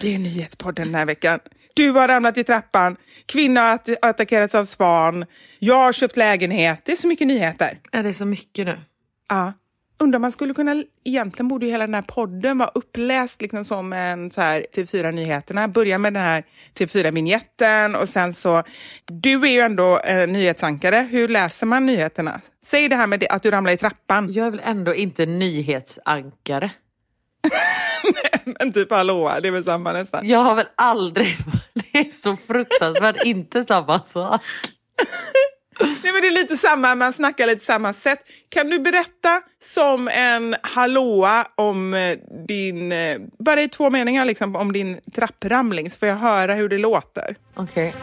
[0.00, 1.40] Det är Nyhetspodden den här veckan.
[1.74, 2.96] Du har ramlat i trappan,
[3.26, 5.24] kvinna har attackerats av svan,
[5.58, 6.80] jag har köpt lägenhet.
[6.84, 7.78] Det är så mycket nyheter.
[7.90, 8.78] Ja, det är så mycket nu.
[9.28, 9.52] Ja.
[10.02, 13.92] Undrar man skulle kunna, egentligen borde ju hela den här podden vara uppläst liksom som
[13.92, 15.68] en så här TV4 Nyheterna.
[15.68, 16.44] Börja med den här
[16.74, 18.62] TV4-vinjetten och sen så,
[19.04, 21.08] du är ju ändå eh, nyhetsankare.
[21.10, 22.40] Hur läser man nyheterna?
[22.64, 24.32] Säg det här med det, att du ramlar i trappan.
[24.32, 26.70] Jag är väl ändå inte nyhetsankare?
[28.04, 30.28] Nej, men typ hallå, det är väl samma nästan.
[30.28, 31.36] Jag har väl aldrig,
[31.74, 34.40] det är så fruktansvärt inte samma sak.
[35.82, 38.18] Nej, men det är lite samma, man snackar lite samma sätt.
[38.48, 42.18] Kan du berätta som en hallåa om eh,
[42.48, 46.68] din, eh, bara i två meningar liksom, om din trappramling så får jag höra hur
[46.68, 47.36] det låter.
[47.54, 47.94] Okej.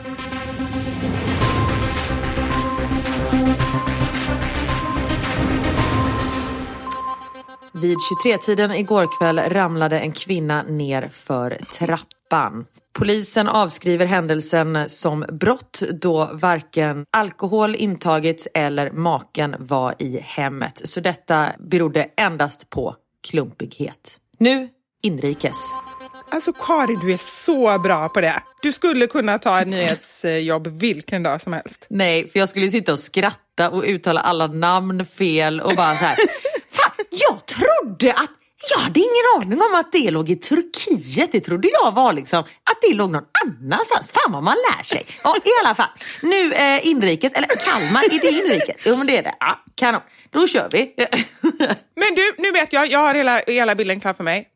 [7.73, 12.65] Vid 23-tiden igår kväll ramlade en kvinna ner för trappan.
[12.93, 20.81] Polisen avskriver händelsen som brott då varken alkohol intagits eller maken var i hemmet.
[20.83, 22.95] Så detta berodde endast på
[23.27, 24.17] klumpighet.
[24.37, 24.69] Nu
[25.01, 25.57] inrikes.
[26.31, 28.43] Alltså Karin, du är så bra på det.
[28.61, 31.85] Du skulle kunna ta ett nyhetsjobb vilken dag som helst.
[31.89, 36.05] Nej, för jag skulle sitta och skratta och uttala alla namn fel och bara så
[36.05, 36.15] här.
[36.71, 38.38] Fan, jag trodde att
[38.71, 41.31] jag hade ingen aning om att det låg i Turkiet.
[41.31, 44.09] Det trodde jag var liksom att det låg någon annanstans.
[44.13, 45.05] Fan vad man lär sig.
[45.23, 45.89] Ja, i alla fall.
[46.21, 48.75] Nu eh, inrikes, eller Kalmar, är det inrikes?
[48.85, 49.35] Jo men det är det.
[49.39, 50.01] Ja, kanon.
[50.31, 50.93] Då kör vi.
[51.95, 54.47] Men du, nu vet jag, jag har hela, hela bilden klar för mig.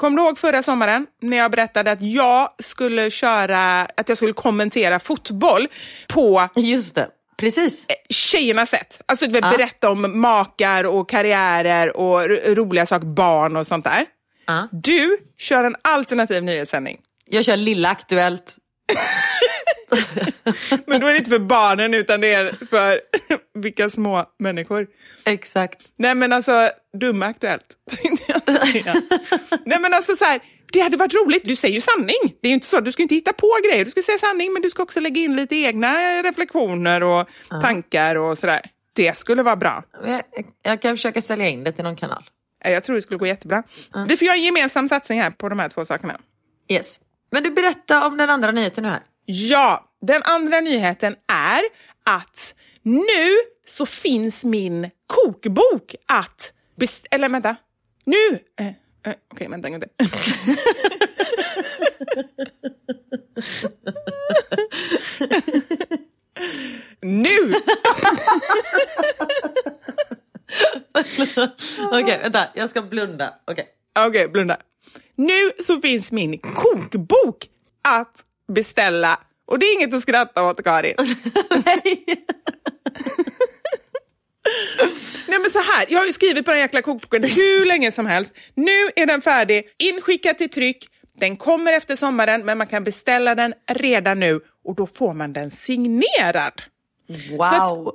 [0.00, 4.32] Kommer du ihåg förra sommaren när jag berättade att jag skulle köra, att jag skulle
[4.32, 5.68] kommentera fotboll
[6.08, 7.08] på Just det,
[7.40, 7.86] precis.
[8.08, 9.00] tjejernas sätt.
[9.06, 13.84] Alltså du vet, berätta om makar och karriärer och ro- roliga saker, barn och sånt
[13.84, 14.06] där.
[14.46, 14.68] Ja.
[14.72, 16.98] Du kör en alternativ nyhetssändning.
[17.30, 18.56] Jag kör Lilla Aktuellt.
[20.86, 23.00] Men då är det inte för barnen utan det är för
[23.60, 24.86] vilka små människor.
[25.24, 25.78] Exakt.
[25.98, 26.70] Nej men alltså,
[27.00, 27.66] dumma aktuellt.
[29.64, 30.40] Nej men alltså så här,
[30.72, 31.44] det hade varit roligt.
[31.44, 32.36] Du säger ju sanning.
[32.42, 33.84] Det är inte så, du ska inte hitta på grejer.
[33.84, 37.28] Du ska säga sanning men du ska också lägga in lite egna reflektioner och
[37.62, 38.70] tankar och sådär.
[38.92, 39.82] Det skulle vara bra.
[40.04, 40.22] Jag,
[40.62, 42.24] jag kan försöka sälja in det till någon kanal.
[42.64, 43.62] Eh, Jag tror det skulle gå jättebra.
[44.08, 46.20] Vi får göra en gemensam satsning här på de här två sakerna.
[46.68, 47.00] Yes.
[47.30, 49.00] Men du berätta om den andra nyheten nu här.
[49.24, 51.60] Ja, den andra nyheten är
[52.04, 53.30] att nu
[53.66, 56.52] så finns min kokbok att...
[57.10, 57.56] Eller vänta.
[58.04, 58.38] Nu...
[59.06, 59.90] Eh, Okej, vänta en gång till.
[67.02, 67.54] nu!
[71.92, 72.48] Okej, vänta.
[72.54, 73.34] Jag ska blunda.
[73.46, 73.68] Okej.
[74.08, 74.56] Okej, blunda.
[75.16, 77.48] Nu så finns min kokbok
[77.82, 79.20] att beställa.
[79.46, 80.94] Och det är inget att skratta åt, Karin.
[85.28, 88.06] Nej men så här, jag har ju skrivit på den jäkla kokboken hur länge som
[88.06, 88.34] helst.
[88.54, 90.88] Nu är den färdig, inskickad till tryck.
[91.20, 95.32] Den kommer efter sommaren men man kan beställa den redan nu och då får man
[95.32, 96.62] den signerad.
[97.30, 97.94] Wow.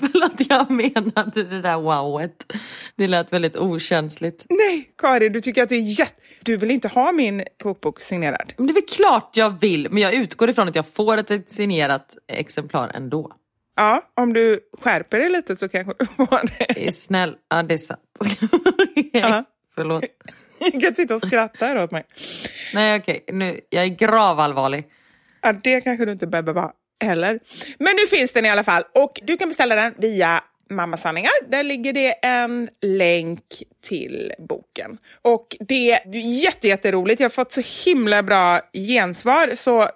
[0.00, 2.52] Förlåt, jag menade det där wowet.
[2.96, 4.46] Det lät väldigt okänsligt.
[4.48, 6.14] Nej, Karin, du tycker att det är jätte...
[6.42, 8.52] Du vill inte ha min kokbok signerad?
[8.56, 11.50] Men det är väl klart jag vill, men jag utgår ifrån att jag får ett
[11.50, 13.32] signerat exemplar ändå.
[13.80, 16.74] Ja, om du skärper dig lite så kanske du får det.
[16.74, 17.36] Det är snäll.
[17.50, 18.00] Ja, det är sant.
[19.12, 19.44] Ja.
[19.74, 20.04] Förlåt.
[20.72, 22.04] Du kan sitta och skratta här åt mig.
[22.74, 23.24] Nej, okej.
[23.32, 24.86] Nu, jag är gravallvarlig.
[25.42, 26.70] Ja, det kanske du inte behöver vara
[27.04, 27.40] heller.
[27.78, 31.50] Men nu finns den i alla fall och du kan beställa den via Mamma Sanningar.
[31.50, 34.98] Där ligger det en länk till boken.
[35.22, 37.20] Och det är jätte, jätteroligt.
[37.20, 39.88] Jag har fått så himla bra gensvar så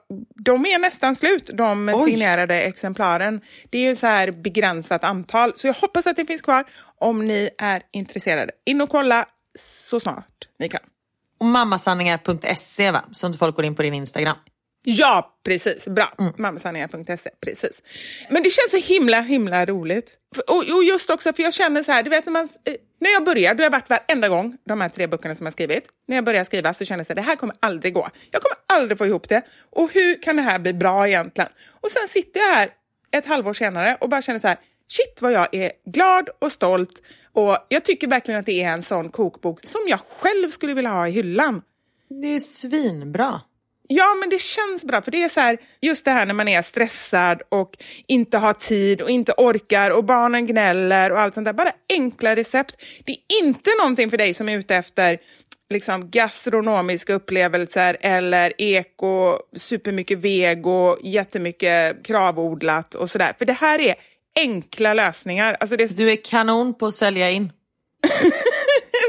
[0.45, 2.11] de är nästan slut, de Oj.
[2.11, 3.41] signerade exemplaren.
[3.71, 6.65] Det är ju så här begränsat antal så jag hoppas att det finns kvar
[6.99, 8.53] om ni är intresserade.
[8.65, 9.27] In och kolla
[9.59, 10.81] så snart ni kan.
[11.39, 13.05] Och mammasanningar.se va?
[13.13, 14.37] Så inte folk går in på din Instagram.
[14.87, 15.89] Ja, precis.
[15.89, 16.15] Bra.
[16.19, 16.33] Mm.
[16.39, 17.31] Mammasanningar.se.
[17.41, 17.83] Precis.
[18.31, 20.17] Men det känns så himla, himla roligt.
[20.49, 22.45] Och, och just också för jag känner så här, du vet när man...
[22.65, 25.47] eh, När jag börjar, då har jag varit varenda gång, de här tre böckerna som
[25.47, 25.89] jag skrivit.
[26.09, 28.09] När jag börjar skriva så känner jag så här, det här kommer aldrig gå.
[28.31, 29.43] Jag kommer aldrig få ihop det.
[29.71, 31.51] Och hur kan det här bli bra egentligen?
[31.81, 32.69] Och sen sitter jag här
[33.13, 34.57] ett halvår senare och bara känner så här,
[34.89, 37.03] shit vad jag är glad och stolt.
[37.33, 40.91] Och jag tycker verkligen att det är en sån kokbok som jag själv skulle vilja
[40.91, 41.63] ha i hyllan.
[42.09, 43.41] Det är ju svinbra.
[43.89, 45.03] Ja, men det känns bra.
[45.03, 47.77] För det är så här, just det här när man är stressad och
[48.07, 51.53] inte har tid och inte orkar och barnen gnäller och allt sånt där.
[51.53, 52.77] Bara enkla recept.
[53.05, 55.19] Det är inte någonting för dig som är ute efter
[55.71, 63.33] liksom gastronomiska upplevelser eller eko, supermycket vego, jättemycket kravodlat och sådär.
[63.39, 63.95] För det här är
[64.37, 65.57] enkla lösningar.
[65.61, 67.53] Alltså det Du är kanon på att sälja in.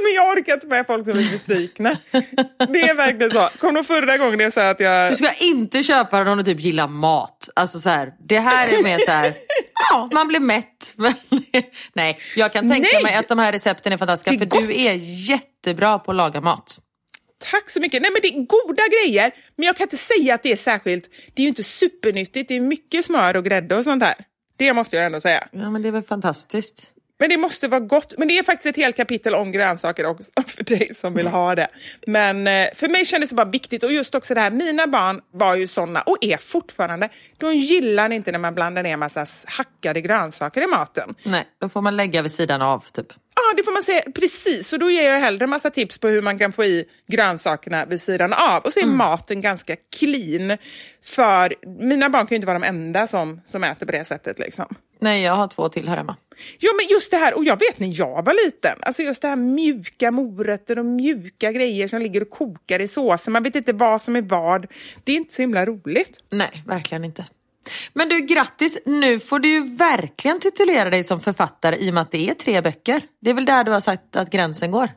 [0.06, 1.98] men jag orkar inte med folk som blir besvikna.
[2.58, 3.50] Det är verkligen så.
[3.60, 5.12] Kom du förra gången jag sa att jag...
[5.12, 7.50] Du ska inte köpa den om du typ gillar mat.
[7.56, 9.34] Alltså så här, det här är mer så här,
[9.92, 10.96] ja, man blir mätt.
[11.94, 13.04] Nej, jag kan tänka Nej!
[13.04, 14.68] mig att de här recepten är fantastiska är för gott.
[14.68, 14.94] du är
[15.30, 16.80] jättebra på att laga mat.
[17.52, 18.02] Tack så mycket.
[18.02, 21.10] Nej, men det är goda grejer, men jag kan inte säga att det är särskilt...
[21.34, 22.48] Det är ju inte supernyttigt.
[22.48, 24.16] Det är mycket smör och grädde och sånt där.
[24.58, 25.48] Det måste jag ändå säga.
[25.52, 26.95] Ja, men det är väl fantastiskt.
[27.20, 28.14] Men det måste vara gott.
[28.18, 31.56] Men det är faktiskt ett helt kapitel om grönsaker också för dig som vill ha
[31.56, 31.68] det.
[32.08, 35.22] Men eh, för mig kändes det bara viktigt och just också det här, mina barn
[35.32, 37.10] var ju såna och är fortfarande.
[37.38, 41.16] De gillar inte när man blandar ner massa hackade grönsaker i maten.
[41.24, 43.08] Nej, då får man lägga vid sidan av typ.
[43.36, 44.02] Ja, det får man säga.
[44.16, 47.86] Precis, och då ger jag hellre massa tips på hur man kan få i grönsakerna
[47.86, 48.62] vid sidan av.
[48.64, 48.98] Och så är Mm.
[48.98, 50.58] maten ganska clean.
[51.04, 54.40] För mina barn kan ju inte vara de enda som, som äter på det sättet.
[54.40, 54.76] Liksom.
[55.00, 56.16] Nej, jag har två till här hemma.
[56.60, 59.28] Ja, men just det här, och jag vet när jag var liten, alltså just det
[59.28, 63.34] här mjuka morötter och mjuka grejer som ligger och kokar i såsen.
[63.34, 64.68] Man vet inte vad som är vad.
[65.04, 66.18] Det är inte så himla roligt.
[66.32, 67.26] Nej, verkligen inte.
[67.94, 68.78] Men du, grattis!
[68.86, 72.34] Nu får du ju verkligen titulera dig som författare i och med att det är
[72.34, 73.02] tre böcker.
[73.22, 74.90] Det är väl där du har sagt att gränsen går?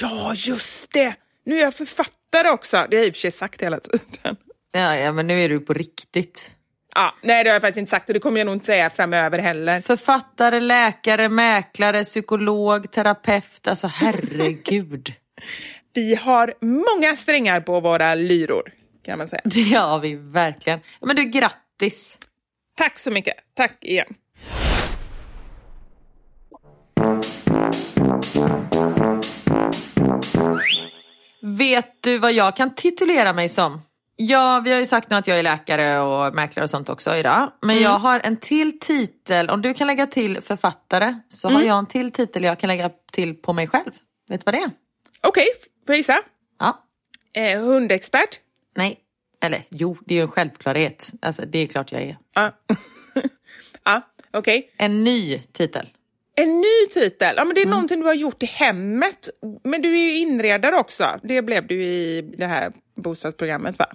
[0.00, 1.14] Ja, just det!
[1.46, 2.86] Nu är jag författare också.
[2.90, 4.36] Det har jag i och för sig sagt hela tiden.
[4.72, 6.56] Ja, ja, men nu är du på riktigt.
[6.94, 8.90] Ja, nej, det har jag faktiskt inte sagt och det kommer jag nog inte säga
[8.90, 9.80] framöver heller.
[9.80, 13.68] Författare, läkare, mäklare, psykolog, terapeut.
[13.68, 15.12] Alltså herregud.
[15.94, 18.72] Vi har många strängar på våra lyror,
[19.04, 19.40] kan man säga.
[19.44, 20.80] Det har vi verkligen.
[21.00, 21.58] Men du, grattis!
[22.76, 23.34] Tack så mycket.
[23.54, 24.14] Tack igen.
[31.42, 33.80] Vet du vad jag kan titulera mig som?
[34.16, 37.14] Ja, vi har ju sagt nu att jag är läkare och mäklare och sånt också
[37.14, 37.52] idag.
[37.62, 39.50] Men jag har en till titel.
[39.50, 42.90] Om du kan lägga till författare så har jag en till titel jag kan lägga
[43.12, 43.90] till på mig själv.
[44.28, 44.70] Vet du vad det är?
[45.22, 45.46] Okej,
[45.86, 46.18] får jag gissa?
[46.58, 46.84] Ja.
[47.34, 48.40] Eh, hundexpert?
[48.76, 48.98] Nej.
[49.40, 51.12] Eller jo, det är ju en självklarhet.
[51.22, 52.18] Alltså, det är klart jag är.
[52.34, 52.52] Ja,
[53.84, 54.70] ja okej.
[54.76, 55.88] En ny titel.
[56.36, 57.34] En ny titel?
[57.36, 59.28] Ja, men det är någonting du har gjort i hemmet.
[59.64, 61.20] Men du är ju inredare också.
[61.22, 63.86] Det blev du i det här bostadsprogrammet, va?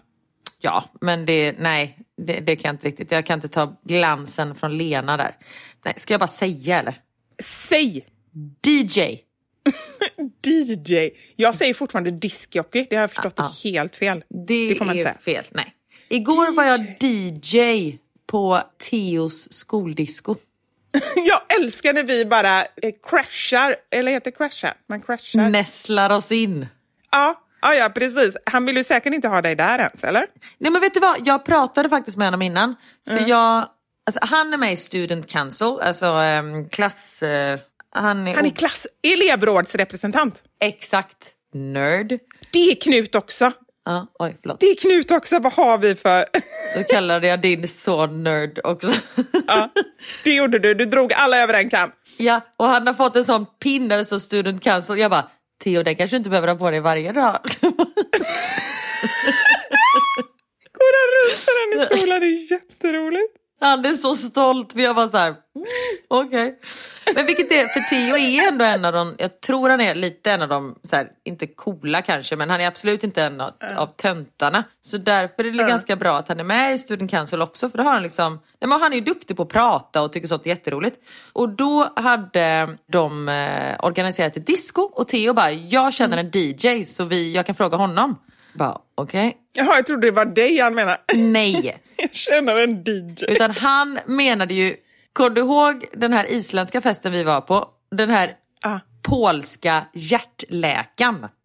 [0.61, 3.11] Ja, men det, nej, det, det kan jag inte riktigt.
[3.11, 5.35] Jag kan inte ta glansen från Lena där.
[5.85, 6.95] Nej, ska jag bara säga eller?
[7.43, 8.05] Säg!
[8.65, 9.01] DJ.
[10.47, 11.09] DJ.
[11.35, 12.87] Jag säger fortfarande diskjockey.
[12.89, 14.23] Det har jag förstått Ah, är helt fel.
[14.47, 15.41] Det, får man är inte säga.
[15.43, 15.51] fel.
[15.51, 15.75] Nej.
[16.09, 17.97] Igår var jag DJ
[18.27, 20.35] på Teos skoldisco.
[21.15, 22.65] Jag älskar när vi bara eh,
[23.09, 24.73] crashar, eller heter crashar?
[24.89, 25.49] Man crashar.
[25.49, 26.67] Nästlar oss in.
[27.11, 28.37] Ja, ja, ja, precis.
[28.45, 30.25] Han vill ju säkert inte ha dig där ens, eller?
[30.57, 32.75] Nej men vet du vad, jag pratade faktiskt med honom innan.
[33.07, 33.67] För jag,
[34.05, 37.23] alltså, han är med i Student Council, alltså ehm, klass...
[37.23, 37.59] eh,
[37.95, 40.43] han är, Han är klass elevrådsrepresentant.
[40.63, 42.19] exakt nörd.
[42.53, 43.51] Det är Knut också.
[43.85, 44.59] Ja, oj förlåt.
[44.59, 45.39] Det är Knut också.
[45.39, 46.25] Vad har vi för...
[46.75, 48.93] Då kallade jag din son nörd också.
[49.47, 49.69] ja,
[50.23, 50.73] det gjorde du.
[50.73, 51.91] Du drog alla över en kam.
[52.17, 54.97] ja, och han har fått en sån pin där det står Student Council.
[54.97, 55.29] Jag bara,
[55.63, 57.39] Theo den kanske du inte behöver ha på dig varje dag.
[60.77, 61.55] Går han runt med
[61.89, 62.19] den i skolan?
[62.19, 63.33] Det är jätteroligt.
[63.61, 64.75] Han är så stolt.
[64.75, 65.67] Vi har bara så här, mm,
[66.07, 66.59] okej.
[67.15, 70.31] Men vilket är, för Theo är ändå en av de, jag tror han är lite
[70.31, 73.51] en av de, så här, inte coola kanske, men han är absolut inte en av,
[73.75, 74.63] av töntarna.
[74.81, 77.77] Så därför är det ganska bra att han är med i Student Council också, för
[77.77, 80.27] då har han liksom, nej, men han är ju duktig på att prata och tycker
[80.27, 80.97] sånt är jätteroligt.
[81.33, 86.85] Och då hade de eh, organiserat ett disco och Theo bara, jag känner en DJ
[86.85, 88.15] så vi, jag kan fråga honom.
[88.59, 89.37] Bara, okej.
[89.53, 90.97] Jaha, jag trodde det var dig han menade.
[91.15, 91.77] Nej.
[91.97, 93.25] Jag känner en DJ.
[93.27, 94.75] Utan han menade ju,
[95.13, 97.67] kommer du ihåg den här isländska festen vi var på?
[97.95, 98.31] Den här
[98.65, 98.79] Ah.
[99.03, 101.27] polska hjärtläkaren.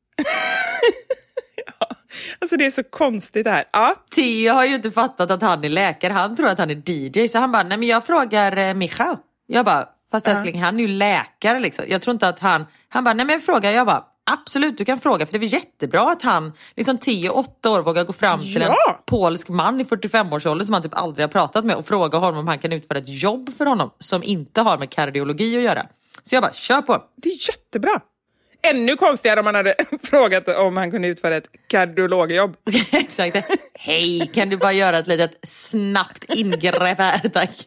[2.41, 3.65] Alltså det är så konstigt det här.
[3.73, 6.91] Ja, Theo har ju inte fattat att han är läkare, han tror att han är
[6.91, 7.29] DJ.
[7.29, 9.17] Så han bara, nej men jag frågar eh, Michał.
[9.47, 11.85] Jag bara, fast älskling han är ju läkare liksom.
[11.89, 13.71] Jag tror inte att han, han bara, nej men jag frågar.
[13.71, 17.69] Jag bara, absolut du kan fråga för det är väl jättebra att han, liksom 10-8
[17.69, 19.03] år vågar gå fram till en Ja.
[19.07, 22.49] polsk man i 45-årsåldern som han typ aldrig har pratat med och fråga honom om
[22.49, 25.87] han kan utföra ett jobb för honom som inte har med kardiologi att göra.
[26.23, 27.03] Så jag bara, kör på.
[27.17, 28.01] det är jättebra.
[28.71, 32.57] Ännu konstigare om man hade frågat om han kunde utföra ett kardiologjobb.
[32.93, 33.37] Exakt.
[33.75, 37.67] Hej, kan du bara göra ett litet snabbt ingrepp här, tack.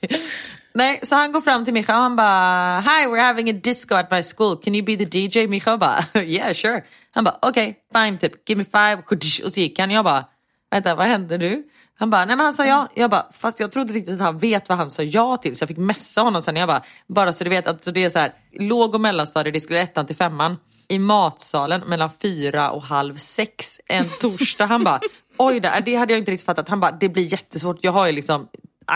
[0.74, 3.96] Nej, så han går fram till Micha och han bara Hi, we're having a disco
[3.96, 4.58] at my school.
[4.64, 5.48] Can you be the DJ?
[5.48, 6.84] Micha bara Yeah, sure.
[7.12, 8.50] Han bara okej, okay, fine, typ.
[8.50, 9.04] Give me five.
[9.46, 9.92] Och så gick han.
[9.92, 10.26] Jag bara
[10.72, 11.64] vänta, vad hände nu?
[12.00, 12.88] Han bara, nej men han sa ja.
[12.96, 15.56] Jag bara, fast jag trodde riktigt att han vet vad han sa ja till.
[15.56, 16.56] Så jag fick messa honom sen.
[16.56, 19.54] Jag bara, bara så du vet att alltså det är så här, låg och mellanstadiet,
[19.54, 20.58] det skulle ettan till femman.
[20.90, 24.66] I matsalen mellan fyra och halv sex en torsdag.
[24.66, 25.00] Han bara,
[25.38, 26.70] oj det, det hade jag inte riktigt fattat.
[26.70, 27.80] Han bara, det blir jättesvårt.
[27.82, 28.48] Jag har ju liksom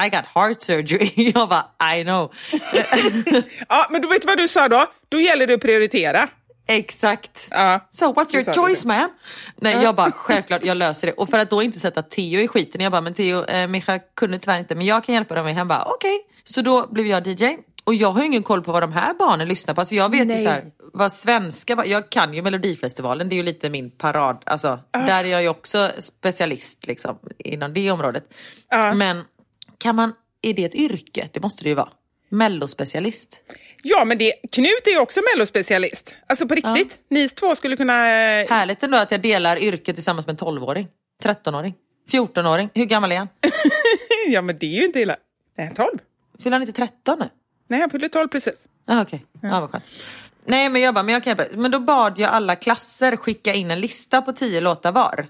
[0.05, 1.11] I got heart surgery.
[1.35, 2.31] Jag bara, I know.
[3.69, 4.85] Ja, men du vet vad du sa då?
[5.09, 6.29] Då gäller det att prioritera.
[6.67, 7.47] Exakt.
[7.51, 8.53] Ja, So what's your det.
[8.53, 9.09] choice man?
[9.55, 11.13] Nej jag bara självklart jag löser det.
[11.13, 12.81] Och för att då inte sätta Theo i skiten.
[12.81, 15.55] Jag bara men Theo, eh, Micha kunde tyvärr inte men jag kan hjälpa dig med.
[15.55, 16.19] Han bara okej.
[16.43, 17.57] Så då blev jag DJ.
[17.83, 19.81] Och jag har ju ingen koll på vad de här barnen lyssnar på.
[19.81, 20.39] Alltså jag vet ju Nej.
[20.39, 21.83] så här, vad svenska.
[21.85, 24.43] Jag kan ju Melodifestivalen, det är ju lite min parad.
[24.45, 28.23] Alltså, Där är jag ju också specialist liksom, inom det området.
[28.95, 29.23] Men
[29.77, 31.29] kan man, är det ett yrke?
[31.33, 31.89] Det måste det ju vara.
[32.29, 33.43] Mellospecialist.
[33.83, 36.15] Ja, men det, Knut är ju också mellospecialist.
[36.27, 36.99] Alltså på riktigt.
[37.09, 37.93] Ni två skulle kunna...
[38.41, 40.87] eh, Härligt ändå att jag delar yrke tillsammans med en 12-åring,
[41.23, 41.73] 13-åring,
[42.11, 42.69] 14-åring.
[42.73, 43.27] Hur gammal är han?
[44.27, 45.15] Ja, men det är ju inte illa.
[45.57, 45.97] Nej, 12.
[46.39, 47.29] Fyller han inte 13 nu?
[47.71, 48.67] Nej, jag fyllde 12 precis.
[48.87, 49.59] Ah, Okej, ja.
[49.59, 49.83] vad skönt.
[50.45, 51.57] Nej men jag bara, men jag kan hjälpa.
[51.57, 55.27] Men då bad jag alla klasser skicka in en lista på 10 låtar var.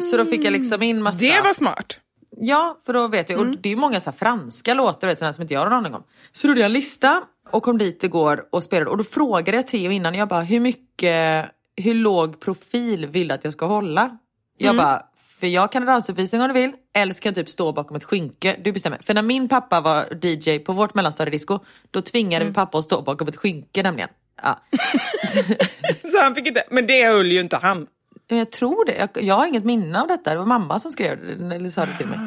[0.00, 1.24] Så då fick jag liksom in massa...
[1.26, 2.00] Det var smart.
[2.36, 3.40] Ja, för då vet jag.
[3.40, 5.78] Och det är ju många så franska låtar vet, sådana som inte jag har någon
[5.78, 6.02] aning om.
[6.32, 8.90] Så då gjorde jag en lista och kom dit igår och spelade.
[8.90, 13.34] Och då frågade jag Theo innan, jag bara hur mycket, hur låg profil vill du
[13.34, 14.18] att jag ska hålla?
[14.58, 15.02] Jag bara,
[15.40, 18.04] för jag kan dansuppvisning om du vill, eller så kan jag typ stå bakom ett
[18.04, 18.56] skynke.
[18.64, 18.98] Du bestämmer.
[19.02, 21.58] För när min pappa var DJ på vårt mellanstadiedisco,
[21.90, 24.08] då tvingade vi pappa att stå bakom ett skynke nämligen.
[24.42, 24.60] Ja.
[26.04, 26.62] Så han fick inte...
[26.70, 27.86] Men det höll ju inte han.
[28.28, 28.94] Men Jag tror det.
[28.96, 30.30] Jag, jag har inget minne av detta.
[30.30, 32.18] Det var mamma som skrev det, eller sa det till mig.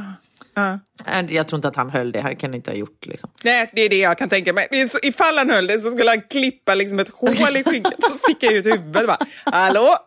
[1.06, 2.22] Äh, Jag tror inte att han höll det.
[2.22, 3.30] Han kan inte ha gjort liksom.
[3.44, 4.68] Nej, det är det jag kan tänka mig.
[5.04, 8.48] Ifall han höll det så skulle han klippa liksom ett hål i skynket och sticka
[8.52, 9.08] ut huvudet.
[9.08, 9.98] Bara, Hallå?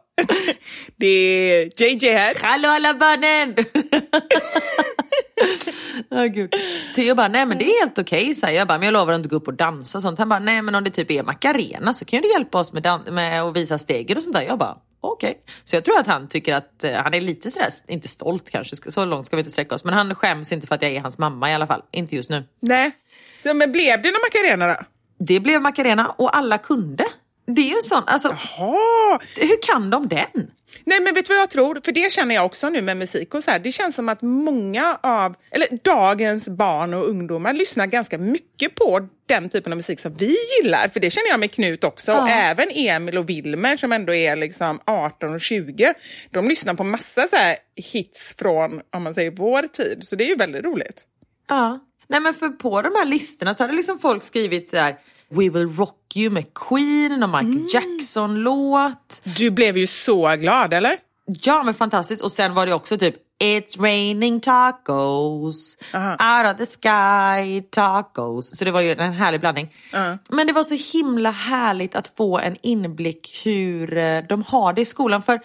[0.97, 2.37] Det är JJ här.
[2.43, 3.55] Hallå alla barnen!
[6.11, 6.55] oh, Gud.
[6.95, 8.31] Theo bara, nej men det är helt okej.
[8.31, 10.19] Okay, jag bara, men jag lovar att inte gå upp och dansa och sånt.
[10.19, 12.83] Han bara, nej men om det typ är Macarena så kan du hjälpa oss med,
[12.83, 14.43] dan- med att visa stegen och sånt där.
[14.43, 15.35] Jag bara, okej.
[15.65, 18.77] Så jag tror att han tycker att eh, han är lite sådär, inte stolt kanske,
[18.91, 19.85] så långt ska vi inte sträcka oss.
[19.85, 21.83] Men han skäms inte för att jag är hans mamma i alla fall.
[21.93, 22.45] Inte just nu.
[22.61, 22.91] Nej.
[23.43, 24.77] Så, men blev det någon Macarena då?
[25.19, 27.05] Det blev Macarena och alla kunde.
[27.55, 29.21] Det är ju en sån, alltså Ja.
[29.37, 30.51] hur kan de den?
[30.85, 31.81] Nej men vet du vad jag tror?
[31.85, 33.59] För det känner jag också nu med musik och så här.
[33.59, 39.09] Det känns som att många av, eller dagens barn och ungdomar lyssnar ganska mycket på
[39.27, 40.89] den typen av musik som vi gillar.
[40.89, 42.13] För det känner jag med Knut också.
[42.13, 45.95] Och även Emil och Wilmer som ändå är liksom 18 och 20.
[46.31, 47.37] De lyssnar på massa så
[47.93, 50.01] hits från, om man säger vår tid.
[50.03, 51.03] Så det är ju väldigt roligt.
[51.49, 51.81] Ja.
[52.09, 54.97] Nej men för på de här listorna så hade liksom folk skrivit så här
[55.35, 59.23] We will rock you med Queen och Michael Jackson-låt.
[59.37, 60.97] Du blev ju så glad, eller?
[61.43, 62.23] Ja men fantastiskt.
[62.23, 63.15] Och sen var det också typ
[63.45, 66.11] It's raining tacos, Aha.
[66.11, 68.59] out of the sky tacos.
[68.59, 69.75] Så det var ju en härlig blandning.
[70.31, 74.81] Men det var så himla härligt att få en inblick hur eh, de har det
[74.81, 75.23] i skolan.
[75.23, 75.41] För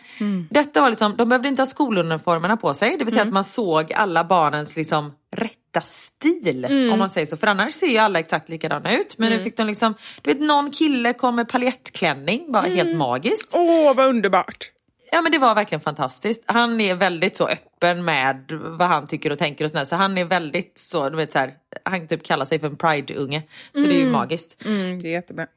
[0.49, 2.95] detta var liksom, de behövde inte ha skoluniformerna på sig.
[2.97, 6.65] Det vill säga att man såg alla barnens liksom rätta stil.
[6.91, 7.37] Om man säger så.
[7.37, 9.17] För annars ser ju alla exakt likadana ut.
[9.17, 13.53] Men nu fick de liksom, du vet någon kille kom med paljettklänning, bara helt magiskt.
[13.55, 14.71] Åh, vad underbart!
[15.11, 16.43] Ja men det var verkligen fantastiskt.
[16.45, 19.85] Han är väldigt så öppen med vad han tycker och tänker och sådär.
[19.85, 21.53] Så han är väldigt så, du vet så här,
[21.83, 23.43] han typ kallar sig för en pride-unge.
[23.73, 24.65] Så det är ju magiskt.
[24.65, 25.47] Mm, det är jättebra.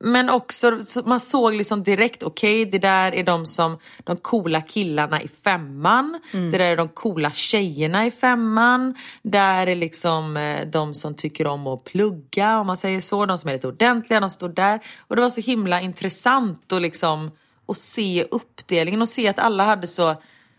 [0.00, 4.60] Men också, så man såg liksom direkt, okej det där är de som, de coola
[4.60, 6.20] killarna i femman.
[6.50, 8.94] Det där är de coola tjejerna i femman.
[9.22, 13.26] Där är liksom eh, de som tycker om att plugga om man säger så.
[13.26, 14.80] De som är lite ordentliga, de står där.
[14.98, 17.30] Och det var så himla intressant och liksom
[17.68, 20.16] att se uppdelningen och se att alla hade så,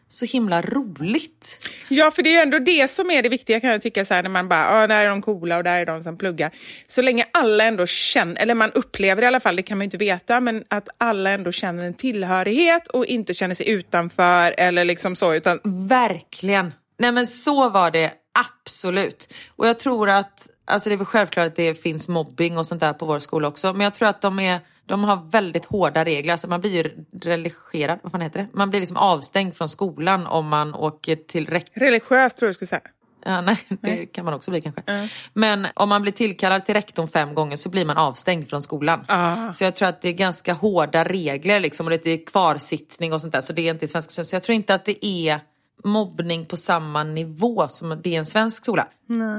[0.10, 1.70] så himla roligt.
[1.88, 4.24] Ja, för det är ändå det som är det viktiga kan jag tycka, så här,
[4.24, 6.52] när man bara, ja, där är de coola och där är de som pluggar.
[6.88, 9.86] Så länge alla ändå känner, eller man upplever i alla fall, det kan man ju
[9.86, 14.86] inte veta, men att alla ändå känner en tillhörighet och inte känner sig utanför eller
[14.86, 16.74] liksom så, utan Verkligen.
[16.98, 19.34] Nej men så var det absolut.
[19.56, 22.82] Och jag tror att, alltså det är väl självklart att det finns mobbing och sånt
[22.82, 23.74] där på vår skola också.
[23.74, 26.32] Men jag tror att de, är, de har väldigt hårda regler.
[26.32, 28.48] Alltså man blir ju religerad, vad fan heter det?
[28.54, 31.82] Man blir liksom avstängd från skolan om man åker till rektor.
[31.82, 32.82] religiöst tror jag skulle säga.
[33.26, 35.10] Ja, nej, det kan man också bli kanske.
[35.34, 39.06] Men om man blir tillkallad till rektorn fem gånger så blir man avstängd från skolan.
[39.54, 43.22] Så jag tror att det är ganska hårda regler liksom, och det är kvarsittning och
[43.22, 43.42] sånt där.
[43.42, 45.40] Så det är inte i svenska Så jag tror inte att det är
[45.84, 48.88] mobbning på samma nivå som det är en svensk skola.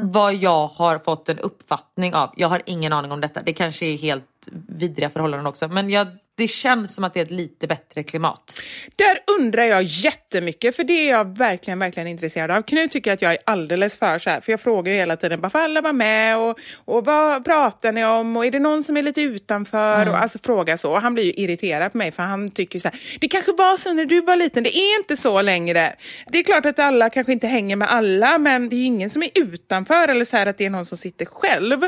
[0.03, 2.31] Vad jag har fått en uppfattning av.
[2.37, 3.43] Jag har ingen aning om detta.
[3.43, 5.69] Det kanske är helt vidriga förhållanden också.
[5.69, 6.07] Men jag,
[6.41, 8.61] det känns som att det är ett lite bättre klimat.
[8.97, 12.63] Där undrar jag jättemycket, för det är jag verkligen, verkligen intresserad av.
[12.63, 15.41] Knut tycker att jag är alldeles för så här, för jag frågar ju hela tiden,
[15.41, 18.85] bara får alla vara med och, och vad pratar ni om och är det någon
[18.85, 20.09] som är lite utanför?
[20.09, 20.91] Och alltså fråga så.
[20.91, 23.77] Och han blir ju irriterad på mig för han tycker så här, det kanske var
[23.77, 25.95] så när du var liten, det är inte så längre.
[26.27, 29.23] Det är klart att alla kanske inte hänger med alla, men det är ingen som
[29.23, 31.81] är utanför eller så här att det är någon som sitter själv.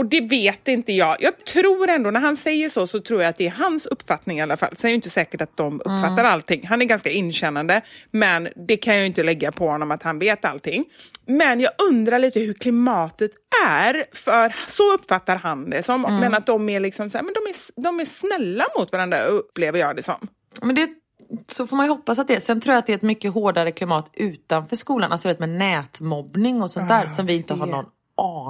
[0.00, 1.16] Och det vet inte jag.
[1.20, 4.38] Jag tror ändå, när han säger så, så tror jag att det är hans uppfattning
[4.38, 4.76] i alla fall.
[4.76, 6.26] Sen är det inte säkert att de uppfattar Mm.
[6.26, 6.66] allting.
[6.66, 10.18] Han är ganska inkännande, men det kan jag ju inte lägga på honom att han
[10.18, 10.84] vet allting.
[11.26, 13.30] Men jag undrar lite hur klimatet
[13.66, 16.04] är, för så uppfattar han det som.
[16.04, 16.20] Mm.
[16.20, 19.24] Men att de är liksom så här, men de är, de är snälla mot varandra,
[19.24, 20.28] upplever jag det som.
[20.62, 20.88] Men det,
[21.46, 22.40] så får man ju hoppas att det är.
[22.40, 25.12] Sen tror jag att det är ett mycket hårdare klimat utanför skolan.
[25.12, 27.84] Alltså vet, med nätmobbning och sånt där som vi inte har någon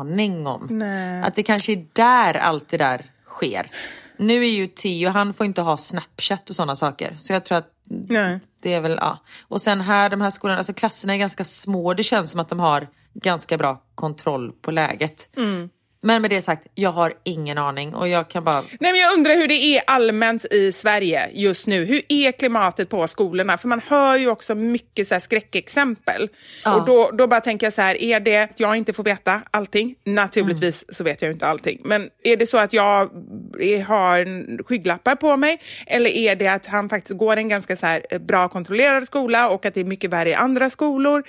[0.01, 0.67] aning om.
[0.71, 1.23] Nej.
[1.23, 3.71] Att det kanske är där allt det där sker.
[4.17, 7.17] Nu är ju Tio, han får inte ha Snapchat och sådana saker.
[7.19, 8.41] Så jag tror att Nej.
[8.63, 9.19] det är väl, ja.
[9.49, 11.95] Och sen här, de här skolorna, alltså klasserna är ganska små.
[11.95, 15.29] Det känns som att de har ganska bra kontroll på läget.
[16.03, 18.61] Men med det sagt, jag har ingen aning och jag kan bara...
[18.61, 21.85] Nej, men jag undrar hur det är allmänt i Sverige just nu.
[21.85, 23.59] Hur är klimatet på skolorna?
[23.59, 26.29] För man hör ju också mycket så här skräckexempel.
[26.65, 26.75] Ja.
[26.75, 29.41] Och då, då bara tänker jag så här, är det att jag inte får veta
[29.51, 29.95] allting?
[30.05, 31.81] Naturligtvis så vet jag ju inte allting.
[31.85, 33.11] Men är det så att jag
[33.87, 35.61] har skygglappar på mig?
[35.87, 39.49] Eller är det att han faktiskt går en ganska så här eh, bra kontrollerad skola
[39.49, 41.23] och att det är mycket värre i andra skolor?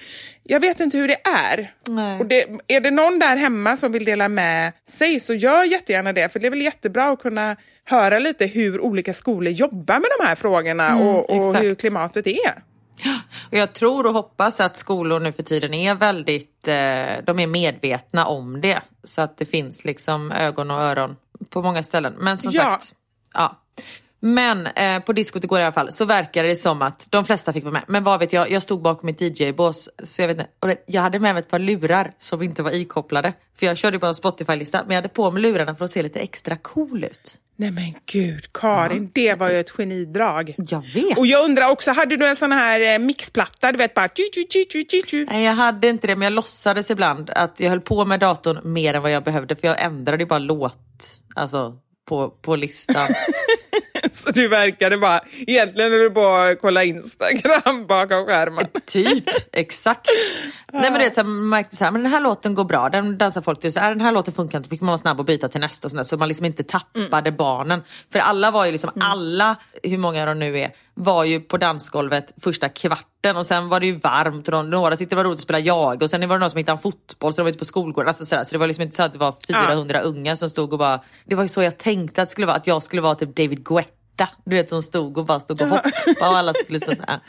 [0.44, 1.74] Jag vet inte hur det är.
[1.88, 2.20] Nej.
[2.20, 6.14] Och det, är det någon där hemma som vill dela med sig så gör jättegärna
[6.14, 6.34] det.
[6.34, 10.26] För det är väl jättebra att kunna höra lite hur olika skolor jobbar med de
[10.28, 11.64] här frågorna och, och exakt.
[11.64, 12.64] hur klimatet är.
[13.52, 17.48] Och jag tror och hoppas att skolor nu för tiden är väldigt, eh, de är
[17.48, 18.82] medvetna om det.
[19.04, 21.16] Så att det finns liksom ögon och öron
[21.50, 22.14] på många ställen.
[22.20, 22.62] Men som Ja.
[22.62, 22.94] sagt,
[23.34, 23.58] ja.
[24.24, 27.54] Men eh, på diskot igår i alla fall så verkar det som att de flesta
[27.54, 27.84] fick vara med.
[27.88, 30.50] Men vad vet jag, jag stod bakom mitt DJ-bås så jag vet inte.
[30.60, 33.34] Och det, jag hade med mig ett par lurar som inte var ikopplade.
[33.60, 36.04] För jag körde bara en Spotify-lista men jag hade på mig lurarna för att se
[36.04, 37.38] lite extra cool ut.
[37.56, 40.56] Nej men gud, Karin, det var ju ett genidrag.
[40.58, 41.18] Jag vet!
[41.18, 44.08] Och jag undrar också, hade du en sån här eh, mixplatta, du vet bara...
[44.08, 45.26] tju, tju, tju, tju, tju, tju.
[45.26, 48.74] Nej jag hade inte det men jag låtsades ibland att jag höll på med datorn
[48.74, 50.78] mer än vad jag behövde för jag ändrade ju bara låt
[51.36, 51.74] alltså,
[52.08, 53.08] på, på listan.
[54.26, 58.68] Så du verkade bara, egentligen är du bara att kolla Instagram bakom skärmen.
[58.86, 60.08] typ, exakt.
[60.74, 62.64] Nej men det är så här, man märkte så här, men den här låten går
[62.64, 63.74] bra, den dansar folk till.
[63.74, 65.88] Så här, den här låten funkar inte, fick man vara snabb och byta till nästa
[65.88, 67.84] och sådär, så man liksom inte tappade barnen.
[68.12, 72.34] För alla var ju liksom, alla, hur många de nu är, var ju på dansgolvet
[72.42, 75.42] första kvarten och sen var det ju varmt och några tyckte det var roligt att
[75.42, 77.60] spela jag och sen var det någon som hittade en fotboll så de var ute
[77.60, 78.08] på skolgården.
[78.08, 78.44] Alltså sådär.
[78.44, 81.02] Så det var liksom inte så att det var 400 unga som stod och bara,
[81.26, 83.36] det var ju så jag tänkte att det skulle vara, att jag skulle vara typ
[83.36, 83.90] David Guetta.
[84.46, 87.20] Du vet som stod och bara stod och hoppade och alla skulle stå så här.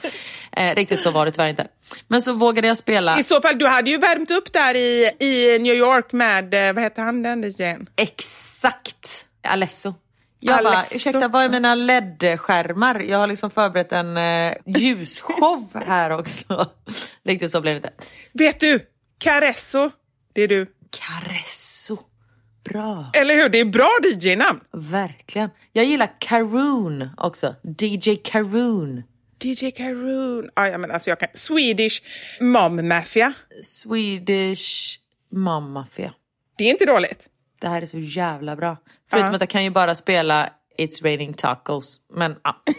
[0.57, 1.66] Eh, riktigt så var det tyvärr inte.
[2.09, 3.18] Men så vågade jag spela.
[3.18, 6.72] I så fall, du hade ju värmt upp där i, i New York med, eh,
[6.72, 7.89] vad heter han den DJn?
[7.97, 9.26] Exakt!
[9.49, 9.95] Alesso.
[10.41, 10.95] Jag bara, Alesso.
[10.95, 13.01] ursäkta vad är mina LED-skärmar?
[13.01, 16.66] Jag har liksom förberett en eh, ljusshow här också.
[17.24, 17.93] Riktigt så blev det inte.
[18.33, 18.80] Vet du,
[19.18, 19.91] Caresso,
[20.33, 20.66] det är du.
[20.91, 21.99] Caresso.
[22.65, 23.11] Bra.
[23.15, 23.49] Eller hur?
[23.49, 24.61] Det är bra DJ-namn.
[24.73, 25.51] Verkligen.
[25.73, 27.55] Jag gillar Karoon också.
[27.79, 29.03] DJ Karoon.
[29.45, 30.51] DJ Caroon.
[30.55, 31.29] Ah, ja, men alltså jag kan.
[31.35, 32.03] Swedish
[32.41, 33.33] Mom Mafia.
[33.63, 34.99] Swedish
[35.33, 36.15] Mom Mafia.
[36.59, 37.29] Det är inte dåligt.
[37.61, 38.77] Det här är så jävla bra.
[39.11, 39.35] Förutom Ja.
[39.35, 42.01] att jag kan ju bara spela It's raining tacos.
[42.15, 42.63] Men ja.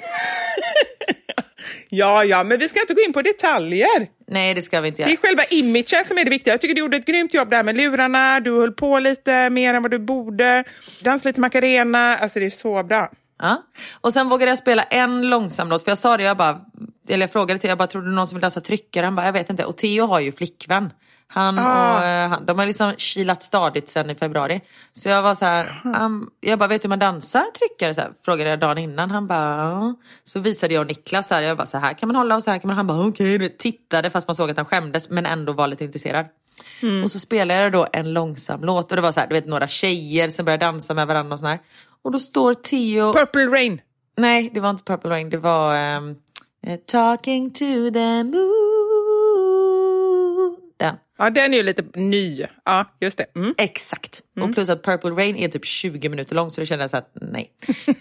[1.95, 4.07] Ja, ja, men vi ska inte gå in på detaljer.
[4.27, 5.17] nej det ska vi inte Det är göra.
[5.21, 6.53] själva imagen som är det viktiga.
[6.53, 8.39] Jag tycker du gjorde ett grymt jobb där med lurarna.
[8.39, 10.63] Du höll på lite mer än vad du borde.
[11.03, 12.17] Dans lite Macarena.
[12.17, 13.11] Alltså det är så bra.
[13.39, 13.63] Ja.
[14.01, 16.61] Och sen vågade jag spela en långsam låt, för jag sa det, jag bara,
[17.09, 19.05] eller jag frågade till jag bara, tror du någon som vill dansa tryckare?
[19.05, 19.65] Han bara, jag vet inte.
[19.65, 20.89] Och Theo har ju flickvän.
[21.33, 21.97] Han Ah.
[21.97, 24.61] och eh, han, de har liksom kilat stadigt sen i februari.
[24.91, 27.93] Så jag var så här, um, jag bara, vet du hur man dansar tryckare?
[27.93, 29.11] Så här, frågade jag dagen innan.
[29.11, 29.95] Han bara, ja.
[30.23, 32.43] Så visade jag och Niklas, så här, jag bara, så här kan man hålla och
[32.43, 32.77] så här kan man.
[32.77, 33.35] Han bara, okej.
[33.35, 33.49] Okay.
[33.49, 36.25] Tittade fast man såg att han skämdes men ändå var lite intresserad.
[37.03, 39.47] Och så spelade jag då en långsam låt och det var så här, du vet
[39.47, 41.59] några tjejer som började dansa med varandra och sån här.
[42.03, 43.13] Och då står Theo...
[43.13, 43.81] Purple Rain.
[44.17, 45.29] Nej, det var inte Purple Rain.
[45.29, 49.02] Det var eh, Talking to the moon.
[50.77, 50.95] Den.
[51.17, 52.45] Ja, den är ju lite ny.
[52.65, 53.25] Ja, just det.
[53.35, 53.53] Mm.
[53.57, 54.21] Exakt.
[54.41, 57.51] Och plus att Purple Rain är typ 20 minuter lång så det kändes att nej.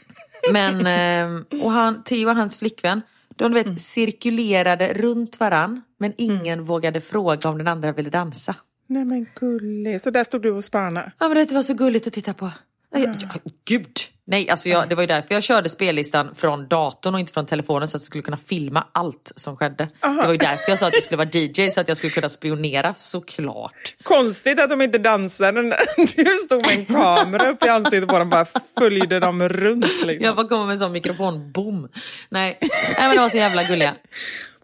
[0.52, 3.02] Men, ehm, och han, Theo och hans flickvän,
[3.36, 8.56] de vet, cirkulerade runt varann men ingen vågade fråga om den andra ville dansa.
[8.86, 10.00] Nej men gullig.
[10.00, 11.12] Så där stod du och spanade.
[11.18, 12.50] Ja men det var så gulligt att titta på.
[12.90, 13.28] Ja, ja,
[13.64, 13.98] gud!
[14.26, 17.46] Nej, alltså jag, det var ju därför jag körde spellistan från datorn och inte från
[17.46, 19.88] telefonen så att jag skulle kunna filma allt som skedde.
[20.00, 22.12] Det var ju därför jag sa att jag skulle vara DJ så att jag skulle
[22.12, 23.94] kunna spionera, såklart.
[24.02, 25.62] Konstigt att de inte dansade.
[25.62, 28.46] när Du stod med en kamera upp i ansiktet på dem bara
[28.78, 30.06] följde dem runt.
[30.06, 30.26] Liksom.
[30.26, 31.88] Jag bara kommer med en sån mikrofon, boom!
[32.28, 32.68] Nej, Nej
[32.98, 33.94] men de var så jävla gulliga.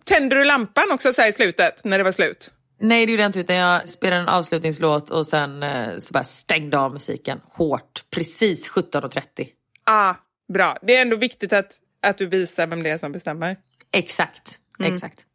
[0.05, 2.51] Tände du lampan också så i slutet, när det var slut?
[2.81, 6.25] Nej det gjorde jag inte utan jag spelade en avslutningslåt och sen eh, så bara
[6.25, 8.05] stängde av musiken hårt.
[8.11, 9.49] Precis 17.30.
[9.85, 10.15] Ah,
[10.53, 10.77] bra.
[10.83, 11.73] Det är ändå viktigt att,
[12.03, 13.57] att du visar vem det är som bestämmer.
[13.93, 15.27] Exakt, exakt.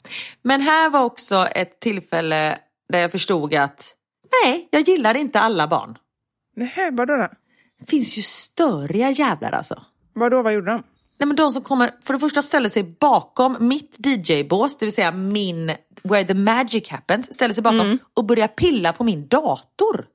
[0.41, 2.57] Men här var också ett tillfälle
[2.89, 3.95] där jag förstod att
[4.43, 5.97] nej, jag gillar inte alla barn.
[6.55, 7.29] Nej, vadå då?
[7.79, 9.85] Det finns ju störiga jävlar alltså.
[10.13, 10.83] Vadå, vad gjorde de?
[11.23, 14.93] Nej men de som kommer, för det första ställer sig bakom mitt DJ-bås, det vill
[14.93, 15.71] säga min,
[16.03, 20.05] where the magic happens, ställer sig bakom och börjar pilla på min dator.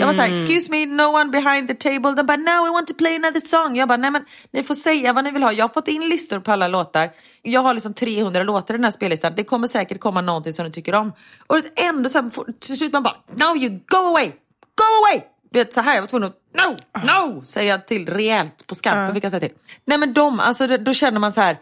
[0.00, 2.14] Jag var såhär, excuse me, no one behind the table.
[2.14, 3.76] De bara, no we want to play another song.
[3.76, 5.52] Jag bara, nej men ni får säga vad ni vill ha.
[5.52, 7.10] Jag har fått in listor på alla låtar.
[7.42, 9.32] Jag har liksom 300 låtar i den här spellistan.
[9.36, 11.12] Det kommer säkert komma någonting som ni tycker om.
[11.46, 14.26] Och ändå så här, till slut man bara, no you go away,
[14.76, 15.22] go away.
[15.50, 18.74] Du vet så här, jag var tvungen att, no, no, säga jag till rejält på
[18.74, 19.58] skarpen fick jag säga till.
[19.84, 21.56] Nej men de, alltså då känner man så här,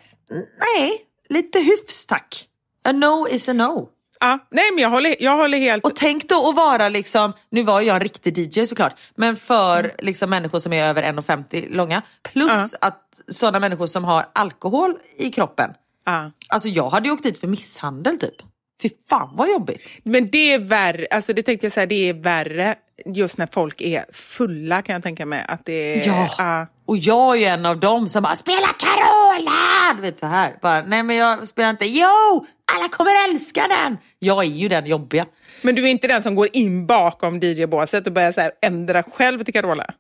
[0.59, 2.49] nej, lite hyfs tack.
[2.89, 3.89] A no is a no.
[4.21, 5.85] Ja, nej, men jag håller, jag håller helt...
[5.85, 9.93] Och tänk då att vara liksom, nu var jag en riktig DJ såklart, men för
[9.99, 12.03] liksom människor som är över 1,50 långa.
[12.23, 15.71] Plus att sådana människor som har alkohol i kroppen.
[16.07, 16.31] Ja.
[16.49, 18.35] Alltså jag hade ju åkt dit för misshandel typ.
[18.83, 19.99] Fy fan vad jobbigt.
[20.03, 22.75] Men det är värre, alltså det tänkte jag säga, det är värre
[23.07, 25.45] just när folk är fulla kan jag tänka mig.
[25.49, 26.29] Att det är, Ja.
[26.39, 26.67] ja.
[26.87, 30.53] Och jag är ju en av dem som bara “Spela Carola!” Du vet så här.
[30.63, 31.87] Bara, Nej men jag spelar inte.
[31.87, 32.47] Jo!
[32.77, 33.99] Alla kommer älska den!
[34.19, 35.27] Jag är ju den jobbiga.
[35.63, 39.45] Men du är inte den som går in bakom DJ-båset och börjar så ändra själv
[39.45, 39.95] till Carola?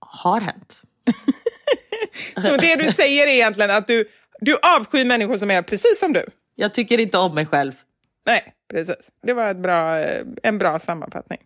[0.00, 0.82] Har hänt.
[2.42, 4.08] Så det du säger är egentligen att du,
[4.40, 6.26] du avskyr människor som är precis som du?
[6.54, 7.72] Jag tycker inte om mig själv.
[8.26, 8.96] Nej, precis.
[9.26, 9.98] Det var ett bra,
[10.42, 11.38] en bra sammanfattning.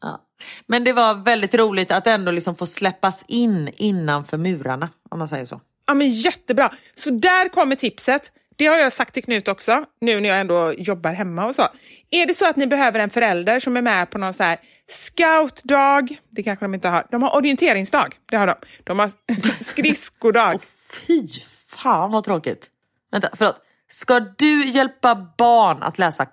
[0.00, 0.22] Ja.
[0.66, 5.28] Men det var väldigt roligt att ändå liksom få släppas in innanför murarna, om man
[5.28, 5.60] säger så.
[5.86, 6.72] Ja, men jättebra.
[6.94, 8.32] Så där kommer tipset.
[8.56, 11.68] Det har jag sagt till Knut också, nu när jag ändå jobbar hemma och så.
[12.10, 14.58] Är det så att ni behöver en förälder som är med på någon så här
[14.88, 17.06] scoutdag, det kanske de inte har.
[17.10, 18.54] De har orienteringsdag, det har de.
[18.84, 19.10] De har
[19.64, 20.60] skridskodag.
[21.06, 21.28] Fy
[21.68, 22.70] fan vad tråkigt.
[23.12, 23.56] Vänta, förlåt.
[23.88, 26.26] Ska du hjälpa barn att läsa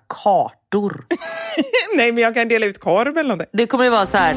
[0.74, 1.06] kartor?
[1.96, 3.48] Nej, men jag kan dela ut korv eller någonting.
[3.52, 4.36] Det kommer ju vara så här.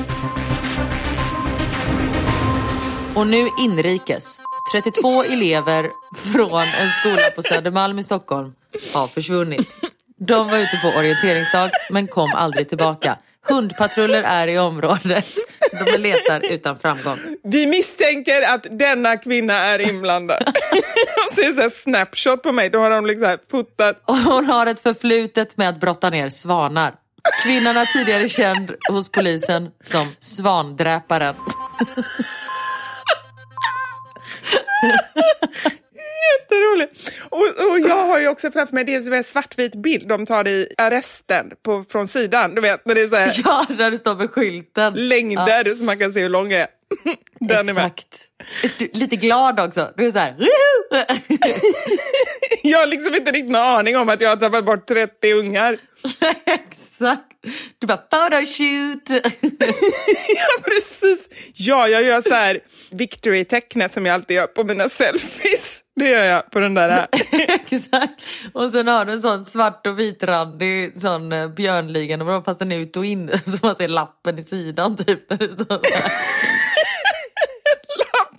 [3.16, 4.40] Och nu inrikes.
[4.72, 8.54] 32 elever från en skola på Södermalm i Stockholm
[8.94, 9.80] har försvunnit.
[10.20, 13.18] De var ute på orienteringsdag men kom aldrig tillbaka.
[13.50, 15.26] Hundpatruller är i området.
[15.86, 17.20] De letar utan framgång.
[17.44, 20.42] Vi misstänker att denna kvinna är inblandad.
[21.38, 24.02] Är det så här snapshot på mig, då har de liksom fotat.
[24.06, 26.94] Och hon har ett förflutet med att brotta ner svanar.
[27.44, 31.36] Kvinnan är tidigare känd hos polisen som svandräparen.
[36.40, 37.12] Jätteroligt.
[37.30, 40.48] Och, och jag har ju också framför mig, det är en svartvit bild de tar
[40.48, 42.56] i arresten på, från sidan.
[42.56, 44.94] Du vet, när det är så här Ja, där det står med skylten.
[44.94, 46.68] längder så man kan se hur lång jag är.
[47.40, 47.72] Den är.
[47.72, 48.26] Exakt.
[48.80, 49.92] Du, lite glad också.
[49.98, 50.36] Du är så här!
[52.64, 55.78] Jag har liksom inte riktigt någon aning om att jag har tappat bort 30 ungar.
[56.46, 57.37] Exakt.
[57.80, 59.10] Du bara photoshoot.
[60.36, 61.30] Ja, precis.
[61.54, 62.60] Ja, jag gör så här
[62.92, 65.84] victory-tecknet som jag alltid gör på mina selfies.
[65.96, 66.90] Det gör jag på den där.
[66.90, 67.08] Här.
[67.72, 68.24] Exakt.
[68.54, 72.80] Och sen har du en sån svart och vitrandig sån eh, björnligan fast den är
[72.80, 75.30] ut och in så man ser lappen i sidan typ.
[75.30, 76.12] Där det står så här.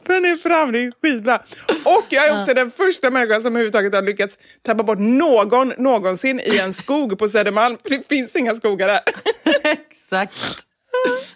[0.09, 1.43] Lappen är fram, det är skitbra.
[1.85, 6.41] Och jag är också den första människan som överhuvudtaget har lyckats tappa bort någon någonsin
[6.41, 7.77] i en skog på Södermalm.
[7.83, 9.01] Det finns inga skogar där.
[9.65, 10.35] Exakt.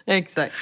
[0.05, 0.53] Exakt.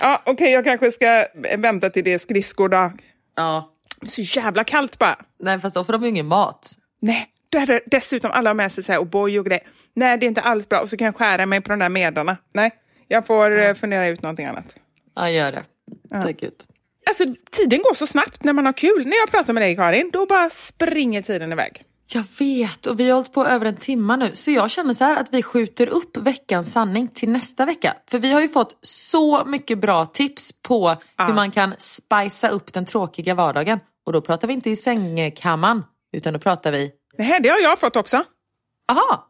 [0.00, 1.26] Ja, Okej, jag kanske ska
[1.58, 2.92] vänta till det är skridskodag.
[3.36, 3.72] Ja.
[4.06, 5.16] Så jävla kallt bara.
[5.40, 6.70] Nej fast då får de ju ingen mat.
[7.00, 9.62] Nej, då är det dessutom alla har med sig så här O'boy och grejer.
[9.94, 10.80] Nej, det är inte alls bra.
[10.80, 12.36] Och så kan jag skära mig på de där medlarna.
[12.52, 12.70] Nej,
[13.08, 14.76] jag får eh, fundera ut någonting annat.
[15.16, 15.62] Ja gör det.
[16.10, 16.66] Tack ut.
[17.08, 19.06] Alltså, tiden går så snabbt när man har kul.
[19.06, 21.82] När jag pratar med dig Karin, då bara springer tiden iväg.
[22.14, 25.04] Jag vet och vi har hållit på över en timme nu så jag känner så
[25.04, 27.94] här att vi skjuter upp veckans sanning till nästa vecka.
[28.10, 32.72] För vi har ju fått så mycket bra tips på hur man kan spicea upp
[32.72, 33.78] den tråkiga vardagen.
[34.06, 35.82] Och då pratar vi inte i sängkammaren
[36.12, 38.24] utan då pratar vi, Nej, det har jag fått också.
[38.92, 39.26] aha,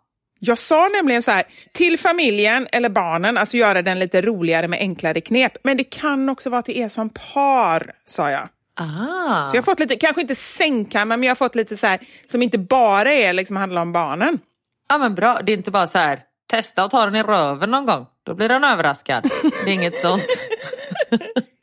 [0.46, 4.78] Jag sa nämligen så här, till familjen eller barnen, alltså göra den lite roligare med
[4.78, 5.52] enklare knep.
[5.62, 8.48] Men det kan också vara till er som par, sa jag.
[8.74, 9.48] ah.
[9.48, 12.00] Så jag har fått lite, kanske inte sängkammare, men jag har fått lite så här,
[12.26, 14.38] som inte bara är liksom handlar om barnen.
[14.88, 17.70] Ja men bra, det är inte bara så här, testa att ta den i röven
[17.70, 18.06] någon gång.
[18.26, 19.30] Då blir den överraskad.
[19.64, 20.26] Det är inget sånt.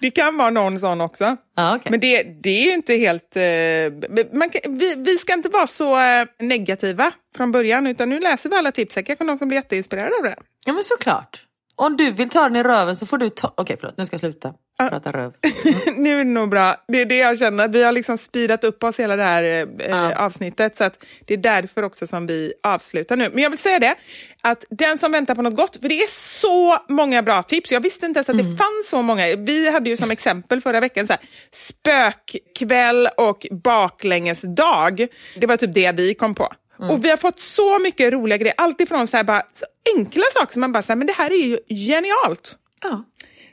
[0.00, 1.36] det kan vara någon sån också.
[1.56, 1.90] Ja, okej.
[1.90, 3.36] Men det, det är ju inte helt...
[3.36, 8.50] Eh, man vi, vi ska inte vara så eh, negativa från början, utan nu läser
[8.50, 8.94] vi alla tips.
[8.94, 10.36] Det kanske någon som blir jätteinspirerad av det.
[10.64, 11.46] Ja men såklart.
[11.76, 13.52] Om du vill ta den i röven så får du ta...
[13.56, 14.54] Okej förlåt, nu ska jag sluta
[14.90, 15.32] prata röv.
[15.96, 16.76] nu är det nog bra.
[16.88, 19.42] Det är det jag känner, att vi har liksom speedat upp oss hela det här
[19.42, 20.14] eh, Ja.
[20.16, 20.76] avsnittet.
[20.76, 23.30] Så att det är därför också som vi avslutar nu.
[23.34, 23.94] Men jag vill säga det,
[24.40, 27.72] att den som väntar på något gott, för det är så många bra tips.
[27.72, 29.36] Jag visste inte ens att det fanns så många.
[29.36, 35.06] Vi hade ju som exempel förra veckan så här, spökkväll och baklängesdag.
[35.36, 36.52] Det var typ det vi kom på.
[36.90, 38.54] Och vi har fått så mycket roliga grejer.
[38.56, 41.30] Allt ifrån så här bara, så enkla saker som man bara säger, men det här
[41.30, 42.56] är ju genialt.
[42.82, 43.04] Ja.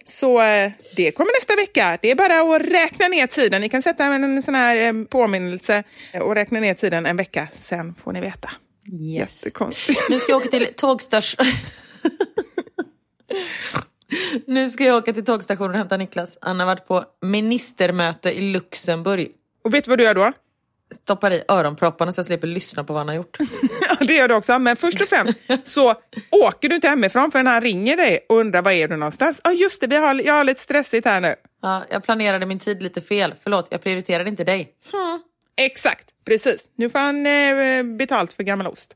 [0.10, 1.98] Så eh, det kommer nästa vecka.
[2.02, 3.62] Det är bara att räkna ner tiden.
[3.62, 5.84] Ni kan sätta en, sån här eh, påminnelse
[6.22, 7.48] och räkna ner tiden en vecka.
[7.58, 8.50] Sen får ni veta.
[8.92, 9.46] Yes.
[9.46, 10.02] Jättekonstigt.
[10.10, 11.46] Nu ska jag åka till tågstation.
[14.48, 16.38] nu ska jag åka till tågstationen och hämta Niklas.
[16.42, 19.32] Han har varit på ministermöte i Luxemburg.
[19.64, 20.34] Och vet du vad du gör då?
[20.92, 23.38] Stoppar i öronpropparna så jag slipper lyssna på vad han har gjort.
[23.90, 24.60] Ja, det gör du också.
[24.60, 25.96] Men först och främst så
[26.32, 29.42] åker du inte hemifrån förrän han ringer dig och undrar var är du någonstans.
[29.44, 29.88] Ja, just det.
[29.88, 31.36] Vi har, jag har lite stressigt här nu.
[31.62, 33.34] Ja, jag planerade min tid lite fel.
[33.44, 34.74] Förlåt, jag prioriterade inte dig.
[35.58, 36.62] Exakt, precis.
[36.76, 38.96] Nu får han eh, betalt för gammal ost.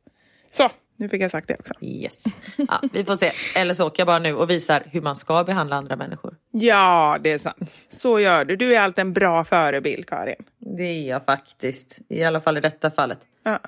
[0.49, 1.73] Så, nu fick jag sagt det också.
[1.81, 2.23] Yes.
[2.55, 3.31] Ja, vi får se.
[3.55, 6.35] Eller så åker jag bara nu och visar hur man ska behandla andra människor.
[6.55, 7.71] Ja, det är sant.
[7.89, 8.55] Så gör du.
[8.55, 10.43] Du är alltid en bra förebild, Karin.
[10.59, 12.01] Det är jag faktiskt.
[12.09, 13.19] I alla fall i detta fallet.
[13.43, 13.59] Ja.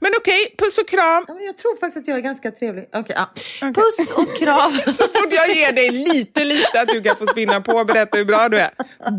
[0.00, 1.24] Men okej, puss och kram.
[1.28, 2.88] Ja, jag tror faktiskt att jag är ganska trevlig.
[2.92, 3.30] Okej, ja.
[3.74, 4.72] Puss och kram.
[4.86, 8.18] Så fort jag ger dig lite, lite att du kan få spinna på och berätta
[8.18, 8.70] hur bra du är,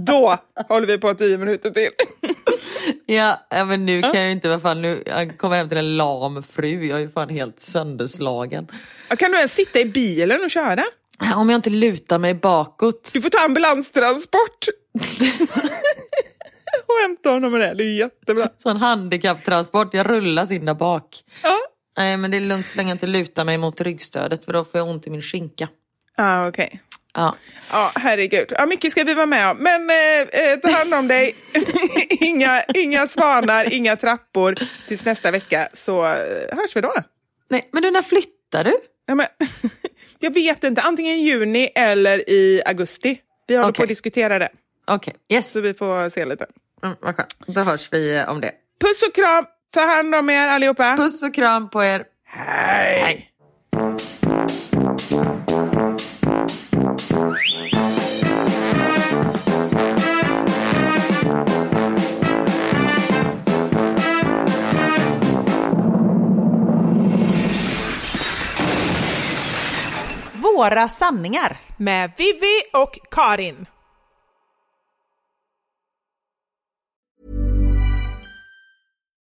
[0.05, 0.37] då
[0.67, 1.89] håller vi på tio minuter till.
[3.15, 6.43] ja, men nu kan jag inte, vad fan, nu jag kommer hem till en lam
[6.43, 6.85] fru.
[6.85, 8.67] Jag är ju fan helt sönderslagen.
[9.17, 10.83] Kan du ens sitta i bilen och köra?
[11.35, 13.11] Om jag inte lutar mig bakåt.
[13.13, 14.67] Du får ta ambulanstransport.
[16.87, 17.73] och hämta honom med det.
[17.73, 18.49] Det är jättebra.
[18.57, 21.05] Sån handikapptransport, jag rullas in där bak.
[21.43, 21.59] Ja,
[21.97, 24.65] Nej men det är lugnt så länge jag inte lutar mig mot ryggstödet för då
[24.65, 25.67] får jag ont i min skinka.
[26.17, 26.81] ah, okej.
[27.13, 27.35] Ja.
[27.71, 28.47] Ja, herregud.
[28.51, 29.57] Ja, mycket ska vi vara med om.
[29.57, 29.95] Men eh,
[30.41, 31.35] eh, ta hand om dig.
[32.09, 34.55] inga, inga svanar, inga trappor.
[34.87, 36.93] Tills nästa vecka så eh, hörs vi då.
[37.49, 38.73] Nej men du när flyttar du?
[39.05, 39.27] Ja, men,
[40.19, 43.19] jag vet inte, antingen i juni eller i augusti.
[43.47, 43.83] Vi håller på Okej.
[43.83, 44.49] att diskutera det.
[44.87, 45.51] Okej, yes.
[45.51, 46.45] Så vi får se lite.
[46.83, 47.35] Mm, vad skönt.
[47.47, 48.51] Då hörs vi eh, om det.
[48.81, 49.45] Puss och kram!
[49.71, 50.97] Ta hand om er allihopa.
[50.97, 52.03] Puss och kram på er.
[52.25, 53.29] Hej!
[70.59, 71.57] Våra sanningar.
[71.77, 73.65] Med Vivi och Karin.